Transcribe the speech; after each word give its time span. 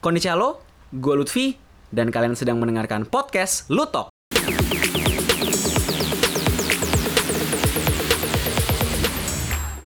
Konnichiwa, 0.00 0.56
gue 0.96 1.12
Lutfi, 1.12 1.60
dan 1.92 2.08
kalian 2.08 2.32
sedang 2.32 2.56
mendengarkan 2.56 3.04
podcast 3.04 3.68
Lutok. 3.68 4.08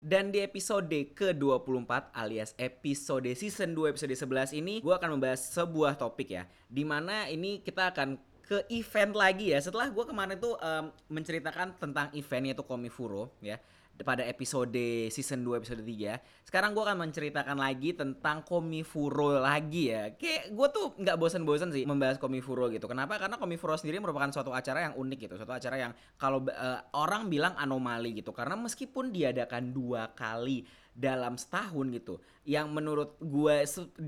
Dan 0.03 0.35
di 0.35 0.43
episode 0.43 0.91
ke-24 1.15 2.11
alias 2.11 2.59
episode 2.59 3.31
season 3.39 3.71
2 3.79 3.95
episode 3.95 4.11
11 4.11 4.59
ini 4.59 4.83
gue 4.83 4.91
akan 4.91 5.15
membahas 5.15 5.39
sebuah 5.55 5.95
topik 5.95 6.35
ya 6.35 6.51
Di 6.67 6.83
mana 6.83 7.31
ini 7.31 7.63
kita 7.63 7.95
akan 7.95 8.19
ke 8.43 8.67
event 8.75 9.15
lagi 9.15 9.55
ya 9.55 9.63
Setelah 9.63 9.95
gue 9.95 10.03
kemarin 10.03 10.35
tuh 10.43 10.59
em, 10.59 10.91
menceritakan 11.07 11.79
tentang 11.79 12.11
event 12.19 12.51
yaitu 12.51 12.67
Komifuro 12.67 13.31
ya 13.39 13.63
pada 14.03 14.25
episode 14.25 15.09
season 15.13 15.45
2 15.45 15.61
episode 15.61 15.83
3 15.85 16.47
Sekarang 16.47 16.75
gue 16.75 16.83
akan 16.83 16.99
menceritakan 17.09 17.57
lagi 17.61 17.95
tentang 17.95 18.43
Komifuro 18.43 19.39
lagi 19.39 19.95
ya. 19.95 20.11
Kayak 20.19 20.51
gue 20.51 20.69
tuh 20.75 20.87
nggak 20.99 21.17
bosan-bosan 21.17 21.71
sih 21.71 21.87
membahas 21.87 22.19
Komifuro 22.19 22.67
gitu. 22.73 22.91
Kenapa? 22.91 23.21
Karena 23.21 23.39
Komifuro 23.39 23.79
sendiri 23.79 24.03
merupakan 24.03 24.33
suatu 24.35 24.51
acara 24.51 24.91
yang 24.91 24.95
unik 24.99 25.19
gitu. 25.31 25.35
Suatu 25.39 25.55
acara 25.55 25.77
yang 25.79 25.93
kalau 26.19 26.43
eh, 26.51 26.81
orang 26.99 27.31
bilang 27.31 27.55
anomali 27.55 28.19
gitu. 28.19 28.35
Karena 28.35 28.59
meskipun 28.59 29.15
diadakan 29.15 29.71
dua 29.71 30.11
kali 30.17 30.67
dalam 30.95 31.39
setahun 31.39 31.87
gitu. 31.95 32.19
Yang 32.45 32.67
menurut 32.73 33.11
gue 33.21 33.57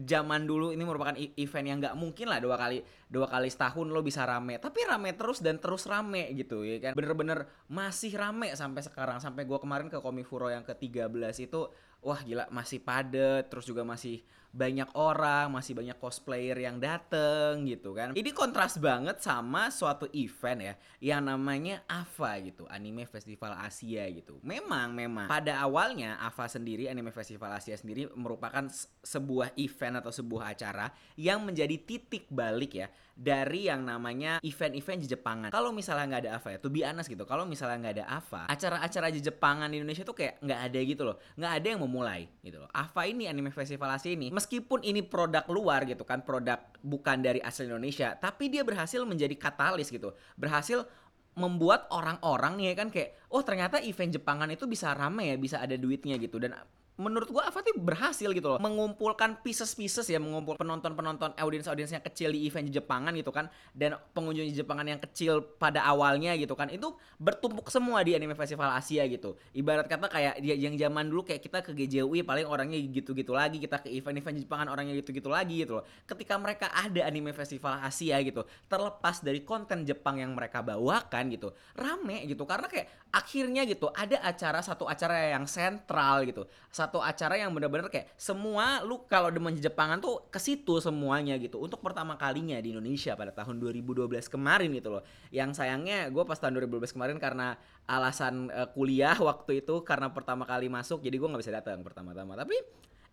zaman 0.04 0.45
dulu 0.45 0.74
ini 0.74 0.82
merupakan 0.82 1.14
event 1.16 1.66
yang 1.66 1.78
nggak 1.78 1.96
mungkin 1.96 2.27
lah 2.27 2.42
dua 2.42 2.58
kali 2.58 2.82
dua 3.06 3.28
kali 3.28 3.48
setahun 3.48 3.86
lo 3.88 4.00
bisa 4.02 4.27
rame. 4.27 4.58
Tapi 4.58 4.82
rame 4.88 5.14
terus 5.14 5.41
dan 5.41 5.62
terus 5.62 5.86
rame 5.86 6.32
gitu 6.34 6.66
ya 6.66 6.91
kan? 6.91 6.92
Bener-bener 6.98 7.46
masih 7.70 8.12
rame 8.16 8.52
sampai 8.56 8.82
sekarang. 8.82 9.22
Sampai 9.22 9.46
gue 9.46 9.58
kemarin 9.60 9.88
ke 9.88 10.02
Komifuro 10.02 10.50
yang 10.50 10.66
ke-13 10.66 11.36
itu 11.45 11.70
wah 12.02 12.20
gila 12.20 12.51
masih 12.51 12.83
padet 12.83 13.47
terus 13.48 13.65
juga 13.65 13.87
masih 13.87 14.20
banyak 14.52 14.92
orang 15.01 15.48
masih 15.48 15.73
banyak 15.73 15.97
cosplayer 15.97 16.52
yang 16.61 16.77
dateng 16.77 17.65
gitu 17.65 17.97
kan 17.97 18.12
ini 18.12 18.37
kontras 18.37 18.77
banget 18.77 19.25
sama 19.25 19.73
suatu 19.73 20.05
event 20.12 20.61
ya 20.61 20.75
yang 21.00 21.25
namanya 21.25 21.80
AVA 21.89 22.53
gitu 22.53 22.69
Anime 22.69 23.08
Festival 23.08 23.56
Asia 23.56 24.05
gitu 24.12 24.36
memang 24.45 24.92
memang 24.92 25.33
pada 25.33 25.56
awalnya 25.64 26.20
AVA 26.20 26.53
sendiri 26.53 26.84
Anime 26.92 27.17
Festival 27.17 27.56
Asia 27.56 27.80
sendiri 27.80 28.12
merupakan 28.12 28.69
se- 28.69 28.92
sebuah 29.00 29.56
event 29.56 30.05
atau 30.05 30.12
sebuah 30.12 30.53
acara 30.53 30.92
yang 31.17 31.41
menjadi 31.48 31.80
titik 31.80 32.28
balik 32.28 32.77
ya 32.77 32.92
dari 33.12 33.69
yang 33.69 33.84
namanya 33.84 34.41
event-event 34.41 35.05
di 35.05 35.08
Jepangan. 35.12 35.50
Kalau 35.53 35.70
misalnya 35.70 36.08
nggak 36.08 36.23
ada 36.27 36.33
AVA 36.41 36.48
ya, 36.56 36.58
to 36.58 36.69
be 36.73 36.80
honest 36.80 37.08
gitu. 37.12 37.28
Kalau 37.28 37.45
misalnya 37.45 37.77
nggak 37.78 37.95
ada 38.00 38.06
AVA, 38.19 38.42
acara-acara 38.48 39.06
Jepangan 39.12 39.69
di 39.69 39.78
Indonesia 39.78 40.03
tuh 40.03 40.17
kayak 40.17 40.41
nggak 40.41 40.61
ada 40.73 40.78
gitu 40.83 41.03
loh. 41.05 41.17
Nggak 41.36 41.53
ada 41.61 41.67
yang 41.69 41.80
memulai 41.93 42.25
gitu 42.41 42.57
loh. 42.65 42.73
AVA 42.73 43.12
ini 43.12 43.29
Anime 43.29 43.53
Festival 43.53 43.93
Asia 43.93 44.17
ini, 44.17 44.33
meskipun 44.33 44.81
ini 44.81 45.05
produk 45.05 45.45
luar 45.53 45.85
gitu 45.85 46.09
kan, 46.09 46.25
produk 46.25 46.57
bukan 46.81 47.21
dari 47.21 47.45
asal 47.45 47.69
Indonesia, 47.69 48.17
tapi 48.17 48.48
dia 48.48 48.65
berhasil 48.65 49.05
menjadi 49.05 49.37
katalis 49.37 49.93
gitu. 49.93 50.17
Berhasil 50.41 50.89
membuat 51.37 51.89
orang-orang 51.93 52.61
ya 52.61 52.73
kan 52.77 52.93
kayak 52.93 53.17
oh 53.33 53.41
ternyata 53.41 53.81
event 53.81 54.13
Jepangan 54.13 54.53
itu 54.53 54.69
bisa 54.69 54.93
rame 54.93 55.33
ya 55.33 55.37
bisa 55.41 55.65
ada 55.65 55.81
duitnya 55.81 56.20
gitu 56.20 56.37
dan 56.37 56.53
menurut 57.01 57.29
gua 57.33 57.48
Ava 57.48 57.65
tuh 57.65 57.73
berhasil 57.81 58.29
gitu 58.29 58.48
loh. 58.53 58.61
Mengumpulkan 58.61 59.41
pieces-pieces 59.41 60.05
ya 60.12 60.21
mengumpul 60.21 60.61
penonton-penonton 60.61 61.33
audiens-audiens 61.41 61.97
yang 61.97 62.05
kecil 62.05 62.37
di 62.37 62.45
event 62.45 62.69
Jepangan 62.69 63.12
gitu 63.17 63.33
kan 63.33 63.48
dan 63.73 63.97
pengunjung 64.12 64.45
Jepangan 64.53 64.85
yang 64.85 65.01
kecil 65.01 65.41
pada 65.57 65.83
awalnya 65.89 66.37
gitu 66.37 66.53
kan 66.53 66.69
itu 66.69 66.93
bertumpuk 67.17 67.73
semua 67.73 68.05
di 68.05 68.13
anime 68.13 68.37
festival 68.37 68.69
Asia 68.77 69.09
gitu. 69.09 69.37
Ibarat 69.57 69.89
kata 69.89 70.13
kayak 70.13 70.35
yang 70.45 70.77
zaman 70.77 71.09
dulu 71.09 71.25
kayak 71.25 71.41
kita 71.41 71.59
ke 71.65 71.73
GJUI 71.73 72.23
paling 72.23 72.45
orangnya 72.45 72.77
gitu-gitu 72.77 73.33
lagi 73.33 73.57
kita 73.57 73.81
ke 73.81 73.89
event-event 73.89 74.45
Jepangan 74.45 74.69
orangnya 74.69 74.93
gitu-gitu 75.01 75.33
lagi 75.33 75.65
gitu 75.65 75.81
loh. 75.81 75.85
Ketika 76.05 76.37
mereka 76.37 76.69
ada 76.77 77.09
anime 77.09 77.33
festival 77.33 77.81
Asia 77.81 78.20
gitu 78.20 78.45
terlepas 78.69 79.25
dari 79.25 79.41
konten 79.43 79.89
Jepang 79.89 80.20
yang 80.20 80.37
mereka 80.37 80.61
bawakan 80.61 81.33
gitu 81.33 81.57
rame 81.73 82.29
gitu. 82.29 82.45
Karena 82.45 82.69
kayak 82.69 83.13
akhirnya 83.13 83.65
gitu 83.65 83.89
ada 83.93 84.20
acara 84.25 84.61
satu 84.61 84.89
acara 84.89 85.36
yang 85.36 85.45
sentral 85.48 86.25
gitu 86.29 86.45
satu 86.83 86.98
acara 86.98 87.39
yang 87.39 87.55
bener-bener 87.55 87.87
kayak 87.87 88.11
semua 88.19 88.83
lu 88.83 89.07
kalau 89.07 89.31
demen 89.31 89.55
Jepangan 89.55 90.03
tuh 90.03 90.27
ke 90.27 90.43
situ 90.43 90.83
semuanya 90.83 91.39
gitu. 91.39 91.63
Untuk 91.63 91.79
pertama 91.79 92.19
kalinya 92.19 92.59
di 92.59 92.75
Indonesia 92.75 93.15
pada 93.15 93.31
tahun 93.31 93.63
2012 93.63 94.11
kemarin 94.27 94.75
gitu 94.75 94.98
loh. 94.98 95.03
Yang 95.31 95.63
sayangnya 95.63 96.11
gue 96.11 96.25
pas 96.27 96.35
tahun 96.35 96.59
2012 96.67 96.95
kemarin 96.98 97.17
karena 97.23 97.55
alasan 97.87 98.51
eh, 98.51 98.69
kuliah 98.75 99.15
waktu 99.15 99.63
itu 99.63 99.87
karena 99.87 100.11
pertama 100.11 100.43
kali 100.43 100.67
masuk 100.67 101.01
jadi 101.07 101.15
gue 101.15 101.29
nggak 101.31 101.43
bisa 101.47 101.55
datang 101.55 101.87
pertama-tama. 101.87 102.35
Tapi 102.35 102.59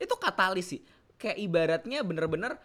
itu 0.01 0.15
katalis 0.17 0.73
sih. 0.73 0.81
Kayak 1.19 1.37
ibaratnya 1.37 1.99
bener-bener 2.01 2.57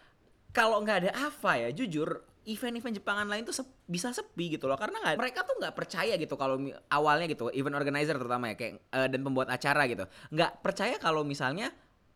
kalau 0.54 0.80
nggak 0.80 0.98
ada 1.04 1.12
Ava 1.28 1.66
ya 1.66 1.70
jujur 1.74 2.22
event-event 2.44 3.00
Jepangan 3.00 3.26
lain 3.28 3.42
tuh 3.44 3.56
sep- 3.56 3.84
bisa 3.88 4.12
sepi 4.12 4.56
gitu 4.56 4.68
loh. 4.68 4.76
Karena 4.76 5.00
nggak 5.00 5.16
mereka 5.16 5.44
tuh 5.44 5.56
nggak 5.60 5.74
percaya 5.74 6.14
gitu 6.16 6.34
kalau 6.36 6.60
awalnya 6.92 7.26
gitu 7.28 7.48
event 7.52 7.76
organizer 7.76 8.16
terutama 8.16 8.52
ya 8.52 8.56
kayak 8.56 8.72
eh, 8.80 9.08
dan 9.08 9.20
pembuat 9.20 9.48
acara 9.50 9.88
gitu. 9.88 10.04
Nggak 10.32 10.50
percaya 10.60 10.96
kalau 11.00 11.24
misalnya 11.24 11.72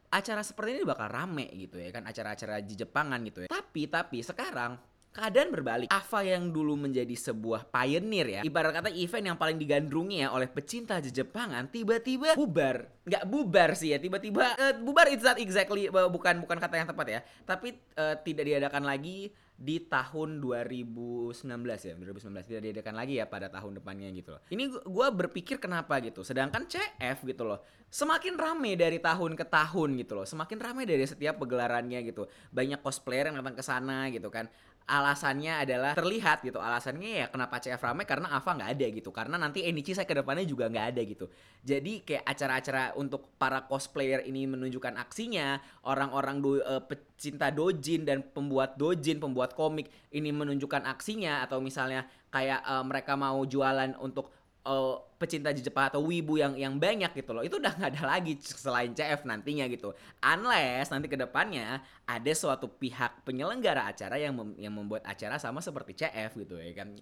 acara 0.09 0.41
seperti 0.41 0.81
ini 0.81 0.89
bakal 0.89 1.09
rame 1.13 1.53
gitu 1.53 1.77
ya 1.77 1.93
kan 1.93 2.09
acara-acara 2.09 2.65
di 2.65 2.75
Jepangan 2.77 3.21
gitu 3.29 3.45
ya. 3.45 3.49
Tapi 3.49 3.83
tapi 3.89 4.19
sekarang 4.25 4.81
keadaan 5.09 5.51
berbalik. 5.51 5.89
Ava 5.91 6.21
yang 6.23 6.53
dulu 6.53 6.79
menjadi 6.79 7.11
sebuah 7.11 7.69
pioneer 7.73 8.29
ya 8.39 8.41
ibarat 8.45 8.71
kata 8.71 8.91
event 8.93 9.35
yang 9.35 9.39
paling 9.41 9.59
digandrungi 9.59 10.23
ya 10.23 10.31
oleh 10.31 10.47
pecinta 10.47 11.01
Jepangan 11.03 11.67
tiba-tiba 11.69 12.39
bubar. 12.39 12.87
Nggak 13.09 13.25
bubar 13.27 13.71
sih 13.75 13.97
ya 13.97 13.99
tiba-tiba 13.99 14.55
eh, 14.57 14.75
bubar 14.79 15.11
it's 15.11 15.25
not 15.25 15.41
exactly 15.41 15.89
eh, 15.89 16.09
bukan 16.09 16.45
bukan 16.45 16.57
kata 16.61 16.75
yang 16.79 16.89
tepat 16.89 17.07
ya. 17.09 17.21
Tapi 17.45 17.69
eh, 17.75 18.15
tidak 18.23 18.45
diadakan 18.47 18.85
lagi 18.87 19.33
di 19.59 19.83
tahun 19.83 20.39
2019 20.39 21.35
ya 21.67 21.95
2019 21.99 22.31
tidak 22.47 22.63
diadakan 22.63 22.95
lagi 22.95 23.19
ya 23.19 23.27
pada 23.27 23.51
tahun 23.51 23.83
depannya 23.83 24.07
gitu 24.15 24.39
loh. 24.39 24.41
Ini 24.55 24.71
gu- 24.71 24.87
gua 24.87 25.11
berpikir 25.11 25.59
kenapa 25.59 25.99
gitu. 25.99 26.23
Sedangkan 26.23 26.71
CF 26.71 27.27
gitu 27.27 27.43
loh 27.43 27.59
semakin 27.89 28.37
rame 28.37 28.77
dari 28.77 29.01
tahun 29.01 29.33
ke 29.35 29.49
tahun 29.49 29.97
gitu 29.99 30.13
loh. 30.15 30.29
Semakin 30.29 30.61
rame 30.61 30.85
dari 30.85 31.09
setiap 31.09 31.41
pegelarannya 31.41 32.05
gitu. 32.05 32.29
Banyak 32.53 32.85
cosplayer 32.85 33.33
yang 33.33 33.41
datang 33.41 33.57
ke 33.57 33.65
sana 33.65 34.13
gitu 34.13 34.29
kan 34.29 34.47
alasannya 34.89 35.69
adalah 35.69 35.93
terlihat 35.93 36.41
gitu. 36.41 36.57
Alasannya 36.57 37.11
ya 37.23 37.27
kenapa 37.29 37.61
CF 37.61 37.77
rame 37.79 38.09
karena 38.09 38.33
Ava 38.33 38.57
nggak 38.57 38.71
ada 38.73 38.87
gitu. 38.89 39.13
Karena 39.13 39.37
nanti 39.37 39.69
Enichi 39.69 39.93
saya 39.93 40.09
ke 40.09 40.17
depannya 40.17 40.49
juga 40.49 40.73
nggak 40.73 40.87
ada 40.97 41.03
gitu. 41.05 41.29
Jadi 41.61 42.01
kayak 42.09 42.25
acara-acara 42.25 42.97
untuk 42.97 43.37
para 43.37 43.69
cosplayer 43.69 44.25
ini 44.25 44.49
menunjukkan 44.49 44.97
aksinya 44.97 45.61
orang-orang 45.85 46.41
do, 46.41 46.57
eh, 46.57 46.83
pecinta 46.89 47.53
dojin 47.53 48.09
dan 48.09 48.25
pembuat 48.25 48.81
dojin 48.81 49.21
pembuat 49.21 49.53
komik 49.53 49.93
ini 50.17 50.33
menunjukkan 50.33 50.89
aksinya 50.89 51.45
atau 51.45 51.61
misalnya 51.61 52.09
kayak 52.33 52.65
eh, 52.65 52.85
mereka 52.89 53.13
mau 53.21 53.45
jualan 53.45 53.93
untuk 54.01 54.33
eh, 54.67 54.95
pecinta 55.19 55.51
Jepang 55.51 55.91
atau 55.91 56.01
wibu 56.07 56.39
yang 56.39 56.55
yang 56.55 56.79
banyak 56.79 57.11
gitu 57.15 57.35
loh. 57.35 57.43
Itu 57.43 57.59
udah 57.59 57.75
nggak 57.75 57.91
ada 57.99 58.03
lagi 58.07 58.39
selain 58.39 58.95
CF 58.95 59.27
nantinya 59.27 59.67
gitu. 59.67 59.93
Unless 60.23 60.95
nanti 60.95 61.11
ke 61.11 61.19
depannya 61.19 61.83
ada 62.07 62.33
suatu 62.33 62.71
pihak 62.71 63.27
penyelenggara 63.27 63.91
acara 63.91 64.17
yang 64.17 64.35
mem- 64.39 64.59
yang 64.59 64.75
membuat 64.75 65.05
acara 65.05 65.37
sama 65.43 65.59
seperti 65.59 65.99
CF 65.99 66.39
gitu 66.39 66.59
ya 66.59 66.73
kan. 66.73 66.95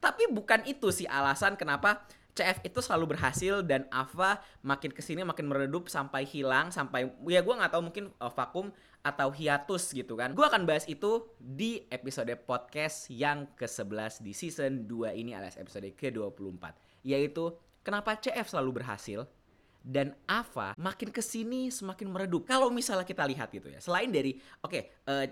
Tapi 0.00 0.32
bukan 0.32 0.64
itu 0.64 0.88
sih 0.90 1.06
alasan 1.06 1.54
kenapa 1.60 2.02
CF 2.34 2.62
itu 2.62 2.80
selalu 2.80 3.16
berhasil 3.16 3.60
dan 3.66 3.84
Ava 3.90 4.38
makin 4.62 4.94
ke 4.94 5.02
sini 5.02 5.26
makin 5.26 5.50
meredup 5.50 5.90
sampai 5.90 6.24
hilang 6.24 6.70
sampai 6.70 7.10
ya 7.26 7.42
gue 7.42 7.54
nggak 7.54 7.72
tahu 7.74 7.82
mungkin 7.90 8.04
uh, 8.22 8.32
vakum 8.32 8.70
atau 9.00 9.28
hiatus 9.32 9.92
gitu 9.92 10.16
kan. 10.16 10.32
Gue 10.36 10.44
akan 10.44 10.68
bahas 10.68 10.84
itu 10.88 11.24
di 11.40 11.84
episode 11.88 12.32
podcast 12.44 13.08
yang 13.08 13.48
ke-11 13.56 14.20
di 14.20 14.32
season 14.36 14.84
2 14.84 15.16
ini 15.16 15.32
alias 15.32 15.56
episode 15.56 15.88
ke-24 15.96 16.89
yaitu 17.02 17.54
kenapa 17.80 18.16
CF 18.16 18.46
selalu 18.48 18.82
berhasil 18.82 19.26
dan 19.80 20.12
Ava 20.28 20.76
makin 20.76 21.08
ke 21.08 21.24
sini 21.24 21.72
semakin 21.72 22.12
meredup. 22.12 22.44
Kalau 22.44 22.68
misalnya 22.68 23.08
kita 23.08 23.24
lihat 23.24 23.48
gitu 23.48 23.72
ya, 23.72 23.80
selain 23.80 24.12
dari 24.12 24.36
oke 24.60 24.80
eh, 25.08 25.26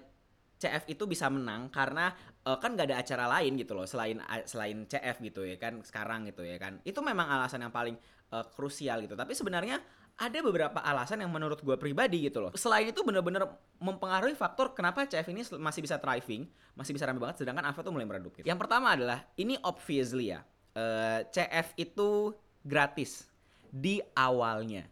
CF 0.58 0.90
itu 0.90 1.04
bisa 1.04 1.28
menang 1.28 1.68
karena 1.68 2.10
eh, 2.42 2.58
kan 2.58 2.72
gak 2.74 2.88
ada 2.88 2.96
acara 3.04 3.24
lain 3.38 3.60
gitu 3.60 3.76
loh 3.76 3.84
selain 3.84 4.18
selain 4.48 4.88
CF 4.88 5.16
gitu 5.20 5.44
ya 5.44 5.60
kan 5.60 5.84
sekarang 5.84 6.26
gitu 6.32 6.42
ya 6.42 6.56
kan. 6.56 6.80
Itu 6.82 7.04
memang 7.04 7.28
alasan 7.28 7.60
yang 7.60 7.72
paling 7.72 7.96
eh, 8.32 8.44
krusial 8.56 9.04
gitu. 9.04 9.14
Tapi 9.14 9.36
sebenarnya 9.36 9.78
ada 10.18 10.38
beberapa 10.42 10.82
alasan 10.82 11.22
yang 11.22 11.30
menurut 11.30 11.62
gue 11.62 11.78
pribadi 11.78 12.26
gitu 12.26 12.42
loh. 12.42 12.50
Selain 12.58 12.90
itu 12.90 13.06
bener-bener 13.06 13.46
mempengaruhi 13.78 14.34
faktor 14.34 14.74
kenapa 14.74 15.06
CF 15.06 15.30
ini 15.30 15.46
masih 15.62 15.78
bisa 15.78 16.02
thriving, 16.02 16.50
masih 16.74 16.90
bisa 16.90 17.06
rame 17.06 17.22
banget, 17.22 17.46
sedangkan 17.46 17.70
Ava 17.70 17.80
tuh 17.86 17.94
mulai 17.94 18.02
meredup. 18.02 18.34
Gitu. 18.34 18.42
Yang 18.42 18.58
pertama 18.66 18.98
adalah 18.98 19.22
ini 19.38 19.54
obviously 19.62 20.34
ya, 20.34 20.42
eh, 20.78 21.20
CF 21.34 21.74
itu 21.74 22.30
gratis 22.62 23.26
di 23.66 23.98
awalnya. 24.14 24.86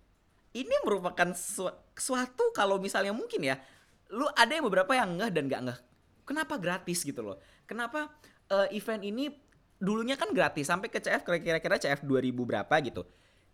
Ini 0.50 0.82
merupakan 0.82 1.30
su- 1.38 1.78
suatu 1.94 2.50
kalau 2.50 2.82
misalnya 2.82 3.14
mungkin 3.14 3.46
ya, 3.46 3.56
lu 4.10 4.26
ada 4.34 4.50
yang 4.50 4.66
beberapa 4.66 4.98
yang 4.98 5.14
ngeh 5.14 5.30
dan 5.30 5.46
gak 5.46 5.62
ngeh. 5.70 5.78
Kenapa 6.26 6.58
gratis 6.58 7.06
gitu 7.06 7.22
loh? 7.22 7.38
Kenapa 7.70 8.10
eh, 8.50 8.74
event 8.74 9.06
ini 9.06 9.30
dulunya 9.78 10.18
kan 10.18 10.32
gratis 10.34 10.66
sampai 10.66 10.90
ke 10.90 10.98
CF 10.98 11.22
kira-kira 11.22 11.76
CF 11.76 12.02
2000 12.02 12.32
berapa 12.32 12.74
gitu 12.82 13.04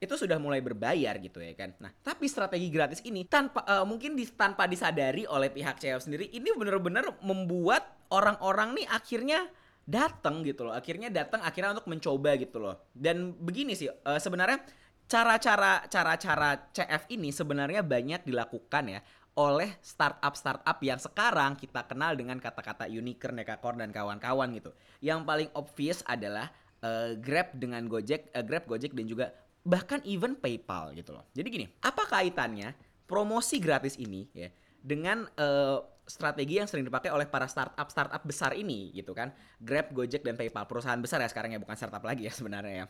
itu 0.02 0.18
sudah 0.18 0.34
mulai 0.42 0.58
berbayar 0.58 1.14
gitu 1.22 1.38
ya 1.38 1.54
kan. 1.54 1.78
Nah, 1.78 1.94
tapi 2.02 2.26
strategi 2.26 2.66
gratis 2.74 2.98
ini 3.06 3.22
tanpa 3.22 3.62
uh, 3.62 3.86
mungkin 3.86 4.18
di, 4.18 4.26
tanpa 4.26 4.66
disadari 4.66 5.22
oleh 5.30 5.46
pihak 5.46 5.78
CF 5.78 6.02
sendiri 6.02 6.26
ini 6.34 6.50
benar-benar 6.58 7.22
membuat 7.22 7.86
orang-orang 8.10 8.82
nih 8.82 8.86
akhirnya 8.90 9.46
datang 9.84 10.46
gitu 10.46 10.68
loh. 10.68 10.74
Akhirnya 10.74 11.10
datang 11.10 11.42
akhirnya 11.42 11.78
untuk 11.78 11.90
mencoba 11.90 12.38
gitu 12.38 12.58
loh. 12.62 12.78
Dan 12.94 13.34
begini 13.36 13.74
sih 13.74 13.90
uh, 13.90 14.20
sebenarnya 14.20 14.62
cara-cara 15.10 15.84
cara-cara 15.90 16.50
CF 16.72 17.10
ini 17.12 17.34
sebenarnya 17.34 17.82
banyak 17.84 18.24
dilakukan 18.24 18.84
ya 18.88 19.00
oleh 19.32 19.80
startup-startup 19.80 20.76
yang 20.84 21.00
sekarang 21.00 21.56
kita 21.56 21.88
kenal 21.88 22.12
dengan 22.12 22.36
kata-kata 22.36 22.84
unicorn, 22.84 23.40
Dekakor 23.40 23.80
dan 23.80 23.88
kawan-kawan 23.88 24.52
gitu. 24.52 24.76
Yang 25.00 25.20
paling 25.24 25.48
obvious 25.56 26.04
adalah 26.04 26.52
uh, 26.84 27.16
Grab 27.16 27.56
dengan 27.56 27.88
Gojek, 27.88 28.28
uh, 28.36 28.44
Grab, 28.44 28.68
Gojek 28.68 28.92
dan 28.92 29.08
juga 29.08 29.32
bahkan 29.64 30.04
even 30.04 30.36
PayPal 30.36 30.92
gitu 30.92 31.16
loh. 31.16 31.24
Jadi 31.32 31.48
gini, 31.48 31.66
apa 31.80 32.04
kaitannya 32.04 32.76
promosi 33.08 33.56
gratis 33.56 33.96
ini 33.96 34.28
ya 34.36 34.52
dengan 34.82 35.24
uh, 35.38 35.80
strategi 36.06 36.58
yang 36.58 36.66
sering 36.66 36.86
dipakai 36.86 37.10
oleh 37.14 37.26
para 37.26 37.46
startup 37.46 37.88
startup 37.88 38.22
besar 38.26 38.54
ini 38.54 38.90
gitu 38.92 39.14
kan? 39.14 39.30
Grab, 39.62 39.94
Gojek 39.94 40.26
dan 40.26 40.34
PayPal 40.34 40.66
perusahaan 40.66 40.98
besar 40.98 41.22
ya 41.22 41.28
sekarang 41.30 41.54
ya 41.54 41.60
bukan 41.62 41.74
startup 41.78 42.02
lagi 42.02 42.26
ya 42.26 42.32
sebenarnya 42.38 42.74
ya. 42.84 42.86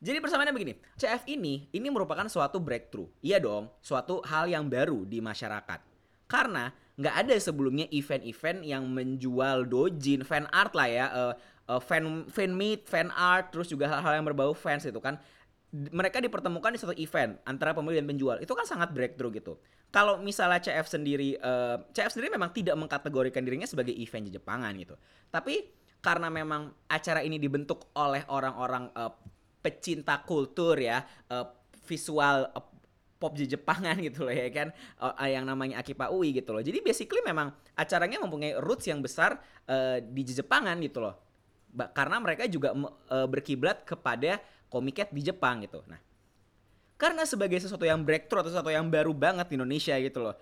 Jadi 0.00 0.16
persamaannya 0.16 0.56
begini, 0.56 0.74
CF 0.96 1.28
ini 1.28 1.68
ini 1.76 1.88
merupakan 1.92 2.24
suatu 2.24 2.56
breakthrough. 2.56 3.12
Iya 3.20 3.36
dong, 3.36 3.68
suatu 3.84 4.24
hal 4.24 4.48
yang 4.48 4.64
baru 4.64 5.04
di 5.04 5.20
masyarakat. 5.20 5.84
Karena 6.24 6.72
nggak 6.96 7.16
ada 7.26 7.36
sebelumnya 7.36 7.84
event-event 7.92 8.64
yang 8.64 8.88
menjual 8.88 9.68
dojin, 9.68 10.24
fan 10.24 10.48
art 10.48 10.72
lah 10.72 10.88
ya, 10.88 11.06
uh, 11.12 11.32
uh, 11.68 11.80
fan 11.84 12.24
fan 12.32 12.56
meet, 12.56 12.88
fan 12.88 13.12
art, 13.12 13.52
terus 13.52 13.68
juga 13.68 13.92
hal-hal 13.92 14.20
yang 14.20 14.26
berbau 14.32 14.56
fans 14.56 14.88
itu 14.88 15.00
kan. 15.04 15.20
Mereka 15.70 16.18
dipertemukan 16.18 16.74
di 16.74 16.78
suatu 16.82 16.96
event 16.98 17.38
antara 17.46 17.70
pembeli 17.70 18.02
dan 18.02 18.10
penjual. 18.10 18.42
Itu 18.42 18.58
kan 18.58 18.66
sangat 18.66 18.90
breakthrough 18.90 19.30
gitu. 19.38 19.54
Kalau 19.90 20.18
misalnya 20.18 20.58
CF 20.58 20.86
sendiri, 20.86 21.38
uh, 21.38 21.78
CF 21.94 22.10
sendiri 22.14 22.30
memang 22.34 22.50
tidak 22.50 22.74
mengkategorikan 22.78 23.42
dirinya 23.42 23.66
sebagai 23.66 23.94
event 23.94 24.30
Jepangan 24.30 24.74
gitu. 24.78 24.94
Tapi 25.30 25.66
karena 26.00 26.32
memang 26.32 26.74
acara 26.88 27.20
ini 27.20 27.36
dibentuk 27.36 27.92
oleh 27.94 28.24
orang-orang 28.32 28.90
uh, 28.96 29.12
pecinta 29.60 30.24
kultur 30.24 30.80
ya 30.80 31.04
uh, 31.28 31.46
visual 31.84 32.48
uh, 32.56 32.64
pop 33.20 33.36
di 33.36 33.44
Jepangan 33.44 34.00
gitu 34.06 34.24
loh 34.24 34.32
ya 34.32 34.48
kan 34.48 34.72
uh, 35.04 35.14
yang 35.28 35.44
namanya 35.44 35.78
Akipa 35.78 36.08
UI 36.08 36.32
gitu 36.32 36.56
loh. 36.56 36.64
Jadi 36.64 36.80
basically 36.80 37.20
memang 37.20 37.52
acaranya 37.76 38.18
mempunyai 38.24 38.56
roots 38.58 38.88
yang 38.88 39.04
besar 39.04 39.36
uh, 39.68 40.00
di 40.00 40.22
Jepangan 40.24 40.80
gitu 40.80 41.04
loh. 41.04 41.14
Ba 41.70 41.86
karena 41.92 42.18
mereka 42.18 42.48
juga 42.50 42.74
uh, 42.74 43.28
berkiblat 43.28 43.84
kepada 43.86 44.40
komiket 44.70 45.10
di 45.10 45.20
Jepang 45.26 45.60
gitu. 45.66 45.82
Nah, 45.90 45.98
karena 46.96 47.26
sebagai 47.26 47.58
sesuatu 47.58 47.84
yang 47.84 48.06
breakthrough 48.06 48.46
atau 48.46 48.50
sesuatu 48.54 48.70
yang 48.70 48.86
baru 48.88 49.10
banget 49.10 49.50
di 49.50 49.54
Indonesia 49.58 49.98
gitu 49.98 50.24
loh 50.24 50.36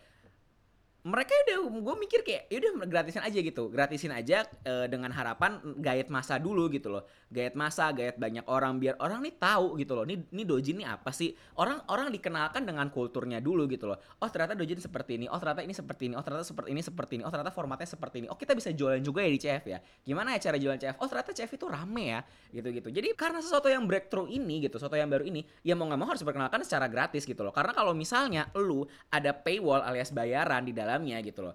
mereka 1.09 1.33
udah 1.49 1.57
gue 1.73 1.97
mikir 2.05 2.21
kayak 2.21 2.43
ya 2.53 2.57
udah 2.61 2.73
gratisin 2.85 3.23
aja 3.25 3.39
gitu. 3.41 3.63
Gratisin 3.73 4.13
aja 4.13 4.45
e, 4.61 4.85
dengan 4.93 5.09
harapan 5.09 5.57
gayet 5.81 6.13
masa 6.13 6.37
dulu 6.37 6.69
gitu 6.69 6.93
loh. 6.93 7.09
Gayet 7.33 7.57
masa 7.57 7.89
gayet 7.97 8.21
banyak 8.21 8.45
orang 8.45 8.77
biar 8.77 9.01
orang 9.01 9.25
nih 9.25 9.35
tahu 9.41 9.81
gitu 9.81 9.97
loh 9.97 10.05
nih 10.05 10.29
nih 10.29 10.45
dojin 10.45 10.77
nih 10.85 10.89
apa 10.93 11.09
sih? 11.09 11.33
Orang 11.57 11.81
orang 11.89 12.13
dikenalkan 12.13 12.69
dengan 12.69 12.93
kulturnya 12.93 13.41
dulu 13.41 13.65
gitu 13.73 13.89
loh. 13.89 13.97
Oh 14.21 14.29
ternyata 14.29 14.53
dojin 14.53 14.77
seperti 14.77 15.17
ini 15.17 15.27
oh 15.33 15.41
ternyata 15.41 15.65
ini 15.65 15.73
seperti 15.73 16.13
ini 16.13 16.15
oh 16.15 16.25
ternyata 16.25 16.45
seperti 16.45 16.69
ini 16.69 16.83
seperti 16.85 17.13
ini 17.17 17.23
oh 17.25 17.33
ternyata 17.33 17.51
formatnya 17.51 17.89
seperti 17.89 18.17
ini. 18.21 18.27
Oh 18.29 18.37
kita 18.37 18.53
bisa 18.53 18.69
jualan 18.77 19.01
juga 19.01 19.25
ya 19.25 19.31
di 19.33 19.41
CF 19.41 19.65
ya. 19.65 19.79
Gimana 20.05 20.37
ya 20.37 20.53
cara 20.53 20.61
jualan 20.61 20.77
CF 20.77 20.97
oh 21.01 21.09
ternyata 21.09 21.31
CF 21.33 21.51
itu 21.57 21.67
rame 21.67 22.05
ya 22.13 22.21
gitu 22.49 22.69
gitu 22.73 22.89
jadi 22.89 23.13
karena 23.13 23.45
sesuatu 23.45 23.69
yang 23.69 23.85
breakthrough 23.85 24.25
ini 24.27 24.65
gitu 24.65 24.81
sesuatu 24.81 24.97
yang 24.97 25.13
baru 25.13 25.25
ini 25.29 25.45
ya 25.63 25.77
mau 25.77 25.85
nggak 25.85 26.01
mau 26.01 26.09
harus 26.09 26.25
diperkenalkan 26.25 26.65
secara 26.65 26.87
gratis 26.91 27.29
gitu 27.29 27.41
loh. 27.45 27.53
Karena 27.53 27.73
kalau 27.73 27.93
misalnya 27.93 28.51
lu 28.59 28.85
ada 29.13 29.31
paywall 29.33 29.85
alias 29.85 30.11
bayaran 30.11 30.65
di 30.67 30.73
dalam 30.75 30.98
dalamnya 30.99 31.23
gitu 31.23 31.47
loh. 31.47 31.55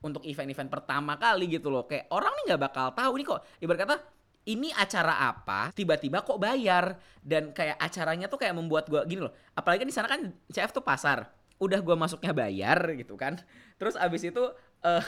Untuk 0.00 0.22
event-event 0.24 0.70
pertama 0.70 1.18
kali 1.18 1.50
gitu 1.50 1.68
loh. 1.68 1.84
Kayak 1.90 2.06
orang 2.14 2.32
nih 2.38 2.44
nggak 2.54 2.62
bakal 2.62 2.86
tahu 2.94 3.12
nih 3.18 3.26
kok. 3.26 3.40
Ibarat 3.58 3.80
kata 3.82 3.96
ini 4.44 4.68
acara 4.70 5.14
apa 5.34 5.74
tiba-tiba 5.74 6.22
kok 6.22 6.38
bayar? 6.38 6.96
Dan 7.18 7.50
kayak 7.50 7.76
acaranya 7.82 8.30
tuh 8.30 8.38
kayak 8.38 8.54
membuat 8.54 8.86
gue 8.86 9.02
gini 9.10 9.26
loh. 9.26 9.34
Apalagi 9.58 9.82
di 9.82 9.92
sana 9.92 10.06
kan 10.06 10.30
CF 10.48 10.70
tuh 10.70 10.86
pasar. 10.86 11.26
Udah 11.58 11.82
gue 11.82 11.96
masuknya 11.98 12.30
bayar 12.30 12.94
gitu 12.94 13.18
kan. 13.18 13.36
Terus 13.76 13.98
abis 13.98 14.30
itu 14.30 14.42
uh, 14.86 15.04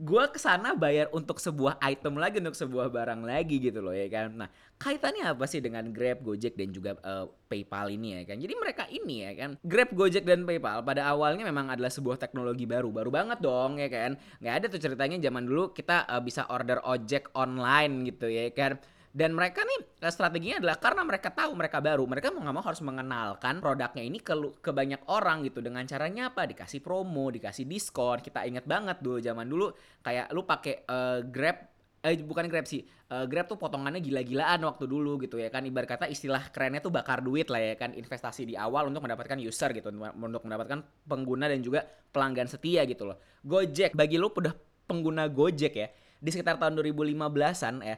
gue 0.00 0.24
ke 0.32 0.40
sana 0.40 0.72
bayar 0.72 1.12
untuk 1.12 1.36
sebuah 1.36 1.76
item 1.84 2.16
lagi 2.16 2.40
untuk 2.40 2.56
sebuah 2.56 2.88
barang 2.88 3.20
lagi 3.20 3.60
gitu 3.60 3.84
loh 3.84 3.92
ya 3.92 4.08
kan? 4.08 4.32
Nah 4.32 4.48
kaitannya 4.80 5.28
apa 5.28 5.44
sih 5.44 5.60
dengan 5.60 5.92
Grab 5.92 6.24
Gojek 6.24 6.56
dan 6.56 6.72
juga 6.72 6.96
uh, 7.04 7.28
PayPal 7.52 7.92
ini 7.92 8.16
ya 8.16 8.22
kan? 8.24 8.40
Jadi 8.40 8.54
mereka 8.56 8.88
ini 8.88 9.28
ya 9.28 9.32
kan 9.36 9.50
Grab 9.60 9.92
Gojek 9.92 10.24
dan 10.24 10.48
PayPal 10.48 10.80
pada 10.80 11.04
awalnya 11.12 11.44
memang 11.44 11.68
adalah 11.68 11.92
sebuah 11.92 12.16
teknologi 12.16 12.64
baru 12.64 12.88
baru 12.88 13.12
banget 13.12 13.44
dong 13.44 13.76
ya 13.76 13.92
kan? 13.92 14.16
Nggak 14.40 14.54
ada 14.56 14.66
tuh 14.72 14.80
ceritanya 14.80 15.20
zaman 15.20 15.44
dulu 15.44 15.76
kita 15.76 16.08
uh, 16.08 16.22
bisa 16.24 16.48
order 16.48 16.80
ojek 16.80 17.28
online 17.36 18.08
gitu 18.08 18.24
ya 18.32 18.48
kan 18.56 18.80
dan 19.10 19.34
mereka 19.34 19.66
nih 19.66 20.06
eh, 20.06 20.12
strateginya 20.14 20.62
adalah 20.62 20.78
karena 20.78 21.02
mereka 21.02 21.34
tahu 21.34 21.50
mereka 21.58 21.82
baru, 21.82 22.06
mereka 22.06 22.30
mau 22.30 22.46
nggak 22.46 22.54
mau 22.54 22.64
harus 22.64 22.78
mengenalkan 22.78 23.58
produknya 23.58 24.02
ini 24.06 24.22
ke 24.22 24.34
ke 24.62 24.70
banyak 24.70 25.02
orang 25.10 25.42
gitu 25.42 25.58
dengan 25.58 25.82
caranya 25.82 26.30
apa? 26.30 26.46
Dikasih 26.46 26.78
promo, 26.78 27.26
dikasih 27.34 27.66
diskon. 27.66 28.22
Kita 28.22 28.46
inget 28.46 28.62
banget 28.70 29.02
dulu 29.02 29.18
zaman 29.18 29.50
dulu 29.50 29.74
kayak 30.06 30.30
lu 30.30 30.46
pakai 30.46 30.86
uh, 30.86 31.18
Grab 31.26 31.58
eh 32.06 32.16
bukan 32.22 32.46
Grab 32.46 32.70
sih. 32.70 32.86
Uh, 33.10 33.26
Grab 33.26 33.50
tuh 33.50 33.58
potongannya 33.58 33.98
gila-gilaan 33.98 34.62
waktu 34.62 34.86
dulu 34.86 35.18
gitu 35.26 35.42
ya 35.42 35.50
kan. 35.50 35.66
Ibarat 35.66 35.98
kata 35.98 36.06
istilah 36.06 36.46
kerennya 36.54 36.78
tuh 36.78 36.94
bakar 36.94 37.18
duit 37.18 37.50
lah 37.50 37.58
ya 37.58 37.74
kan. 37.74 37.90
Investasi 37.90 38.46
di 38.46 38.54
awal 38.54 38.86
untuk 38.94 39.02
mendapatkan 39.02 39.34
user 39.42 39.74
gitu, 39.74 39.90
untuk 39.98 40.46
mendapatkan 40.46 40.86
pengguna 41.10 41.50
dan 41.50 41.58
juga 41.66 41.82
pelanggan 42.14 42.46
setia 42.46 42.86
gitu 42.86 43.10
loh. 43.10 43.18
Gojek 43.42 43.98
bagi 43.98 44.22
lu 44.22 44.30
udah 44.30 44.54
pengguna 44.86 45.26
Gojek 45.26 45.74
ya 45.74 45.90
di 46.20 46.28
sekitar 46.28 46.60
tahun 46.60 46.76
2015-an 46.78 47.74
ya 47.80 47.96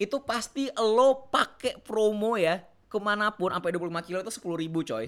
itu 0.00 0.16
pasti 0.24 0.72
lo 0.80 1.28
pakai 1.28 1.76
promo 1.84 2.40
ya 2.40 2.56
ke 2.88 2.98
mana 2.98 3.28
pun 3.30 3.52
sampai 3.52 3.70
25 3.76 4.08
kilo 4.08 4.18
itu 4.24 4.32
10 4.32 4.62
ribu 4.64 4.80
coy. 4.80 5.06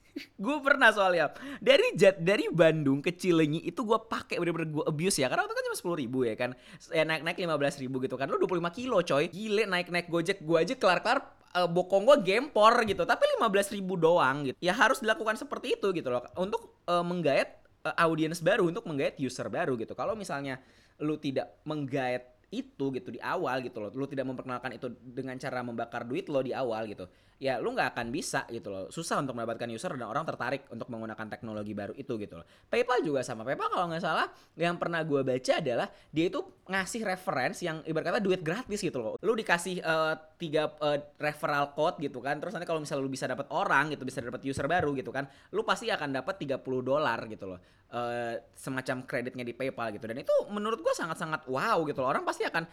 Gue 0.42 0.56
pernah 0.64 0.90
soalnya. 0.90 1.30
Dari 1.62 1.94
Jat 1.94 2.18
dari 2.18 2.50
Bandung 2.50 2.98
ke 2.98 3.14
Cilenyi 3.14 3.62
itu 3.62 3.86
gue 3.86 3.94
pakai 3.94 4.42
bener-bener 4.42 4.66
gue 4.66 4.82
abuse 4.82 5.22
ya. 5.22 5.30
Karena 5.30 5.46
itu 5.46 5.54
kan 5.54 5.64
cuma 5.70 5.76
sepuluh 5.78 5.96
ribu 6.02 6.26
ya 6.26 6.34
kan. 6.34 6.50
Ya 6.90 7.06
naik 7.06 7.22
naik 7.22 7.38
lima 7.38 7.54
belas 7.54 7.78
ribu 7.78 8.02
gitu 8.02 8.18
kan. 8.18 8.26
Lo 8.26 8.34
25 8.42 8.58
kilo 8.74 8.98
coy. 9.06 9.30
Gile 9.30 9.70
naik 9.70 9.86
naik 9.86 10.10
gojek 10.10 10.42
gue 10.42 10.58
aja 10.58 10.74
kelar 10.74 10.98
kelar 11.06 11.22
uh, 11.54 11.70
bokong 11.70 12.10
gue 12.10 12.16
gempor 12.26 12.82
gitu. 12.82 13.06
Tapi 13.06 13.22
lima 13.38 13.46
belas 13.46 13.70
ribu 13.70 13.94
doang 13.94 14.50
gitu. 14.50 14.58
Ya 14.58 14.74
harus 14.74 14.98
dilakukan 14.98 15.38
seperti 15.38 15.78
itu 15.78 15.94
gitu 15.94 16.10
loh. 16.10 16.26
Untuk 16.34 16.82
uh, 16.90 17.06
menggait 17.06 17.54
uh, 17.86 17.94
audiens 18.02 18.42
baru 18.42 18.66
untuk 18.66 18.82
menggait 18.90 19.14
user 19.22 19.46
baru 19.46 19.78
gitu. 19.78 19.94
Kalau 19.94 20.18
misalnya 20.18 20.58
lu 20.98 21.16
tidak 21.22 21.62
menggait 21.62 22.39
itu 22.50 22.90
gitu 22.90 23.14
di 23.14 23.22
awal 23.22 23.62
gitu 23.62 23.78
loh. 23.78 23.90
Lu 23.94 24.10
tidak 24.10 24.26
memperkenalkan 24.26 24.74
itu 24.74 24.90
dengan 24.98 25.38
cara 25.38 25.62
membakar 25.62 26.02
duit 26.02 26.26
lo 26.26 26.42
di 26.42 26.50
awal 26.50 26.90
gitu. 26.90 27.06
Ya 27.40 27.56
lu 27.56 27.72
nggak 27.72 27.96
akan 27.96 28.12
bisa 28.12 28.44
gitu 28.50 28.68
loh. 28.68 28.90
Susah 28.90 29.22
untuk 29.22 29.38
mendapatkan 29.38 29.70
user 29.70 29.94
dan 29.96 30.10
orang 30.10 30.26
tertarik 30.26 30.66
untuk 30.68 30.90
menggunakan 30.92 31.26
teknologi 31.30 31.72
baru 31.72 31.94
itu 31.96 32.18
gitu 32.20 32.42
loh. 32.42 32.46
PayPal 32.68 33.00
juga 33.00 33.24
sama. 33.24 33.46
PayPal 33.46 33.70
kalau 33.70 33.86
nggak 33.88 34.02
salah 34.02 34.28
yang 34.58 34.76
pernah 34.76 35.00
gue 35.06 35.22
baca 35.24 35.52
adalah 35.56 35.88
dia 36.12 36.26
itu 36.28 36.42
ngasih 36.68 37.00
reference 37.06 37.58
yang 37.64 37.80
ibarat 37.86 38.12
kata 38.12 38.20
duit 38.20 38.42
gratis 38.44 38.82
gitu 38.82 38.98
loh. 39.00 39.14
Lu 39.22 39.32
dikasih 39.32 39.80
uh, 39.80 40.14
tiga 40.40 40.72
uh, 40.80 40.96
referral 41.20 41.76
code 41.76 42.00
gitu 42.00 42.24
kan 42.24 42.40
terus 42.40 42.56
nanti 42.56 42.64
kalau 42.64 42.80
misalnya 42.80 43.04
lu 43.04 43.12
bisa 43.12 43.28
dapat 43.28 43.46
orang 43.52 43.92
gitu 43.92 44.08
bisa 44.08 44.24
dapat 44.24 44.40
user 44.40 44.64
baru 44.64 44.96
gitu 44.96 45.12
kan 45.12 45.28
lu 45.52 45.60
pasti 45.60 45.92
akan 45.92 46.16
dapat 46.16 46.40
30 46.40 46.64
dolar 46.80 47.20
gitu 47.28 47.44
loh 47.44 47.60
uh, 47.92 48.40
semacam 48.56 49.04
kreditnya 49.04 49.44
di 49.44 49.52
PayPal 49.52 49.92
gitu 49.92 50.08
dan 50.08 50.16
itu 50.16 50.32
menurut 50.48 50.80
gue 50.80 50.94
sangat-sangat 50.96 51.44
wow 51.52 51.84
gitu 51.84 52.00
loh 52.00 52.08
orang 52.08 52.24
pasti 52.24 52.48
akan 52.48 52.64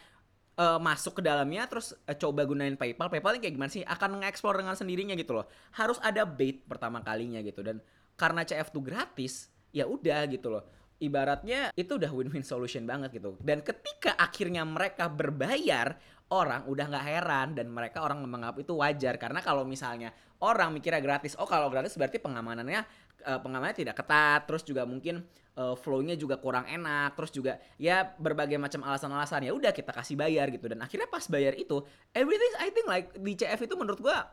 uh, 0.57 0.79
masuk 0.81 1.19
ke 1.19 1.21
dalamnya 1.23 1.69
terus 1.69 1.93
uh, 1.93 2.17
coba 2.17 2.43
gunain 2.43 2.75
PayPal. 2.75 3.07
PayPal 3.07 3.37
ini 3.37 3.41
kayak 3.45 3.55
gimana 3.55 3.71
sih? 3.71 3.85
Akan 3.85 4.17
nge-explore 4.19 4.59
dengan 4.59 4.73
sendirinya 4.73 5.13
gitu 5.13 5.37
loh. 5.37 5.45
Harus 5.77 6.01
ada 6.01 6.25
bait 6.25 6.65
pertama 6.65 6.99
kalinya 7.05 7.39
gitu 7.45 7.61
dan 7.61 7.79
karena 8.17 8.41
CF 8.41 8.73
tuh 8.73 8.81
gratis, 8.81 9.53
ya 9.69 9.85
udah 9.85 10.25
gitu 10.25 10.49
loh. 10.49 10.65
Ibaratnya 10.97 11.71
itu 11.77 11.97
udah 11.97 12.09
win-win 12.09 12.41
solution 12.41 12.89
banget 12.89 13.21
gitu. 13.21 13.37
Dan 13.37 13.61
ketika 13.61 14.17
akhirnya 14.17 14.65
mereka 14.65 15.05
berbayar, 15.05 15.93
orang 16.33 16.67
udah 16.67 16.85
nggak 16.91 17.05
heran 17.05 17.47
dan 17.55 17.71
mereka 17.71 18.03
orang 18.03 18.19
menganggap 18.25 18.59
itu 18.59 18.75
wajar 18.75 19.15
karena 19.15 19.39
kalau 19.39 19.63
misalnya 19.63 20.11
orang 20.43 20.75
mikirnya 20.75 20.99
gratis, 20.99 21.39
oh 21.39 21.47
kalau 21.47 21.71
gratis 21.71 21.95
berarti 21.95 22.19
pengamanannya 22.19 22.83
uh, 23.23 23.39
pengamanannya 23.39 23.77
tidak 23.87 23.95
ketat, 24.03 24.43
terus 24.43 24.67
juga 24.67 24.83
mungkin 24.83 25.23
uh, 25.55 25.73
flow-nya 25.79 26.19
juga 26.19 26.37
kurang 26.37 26.67
enak, 26.67 27.15
terus 27.15 27.31
juga 27.31 27.57
ya 27.79 28.03
berbagai 28.03 28.59
macam 28.59 28.83
alasan-alasan 28.83 29.47
ya 29.47 29.53
udah 29.55 29.71
kita 29.71 29.95
kasih 29.95 30.19
bayar 30.19 30.51
gitu 30.51 30.67
dan 30.67 30.83
akhirnya 30.83 31.07
pas 31.07 31.23
bayar 31.31 31.55
itu 31.55 31.79
everything 32.11 32.53
I 32.59 32.69
think 32.75 32.87
like 32.89 33.15
di 33.15 33.33
CF 33.33 33.63
itu 33.63 33.75
menurut 33.79 34.01
gua 34.03 34.27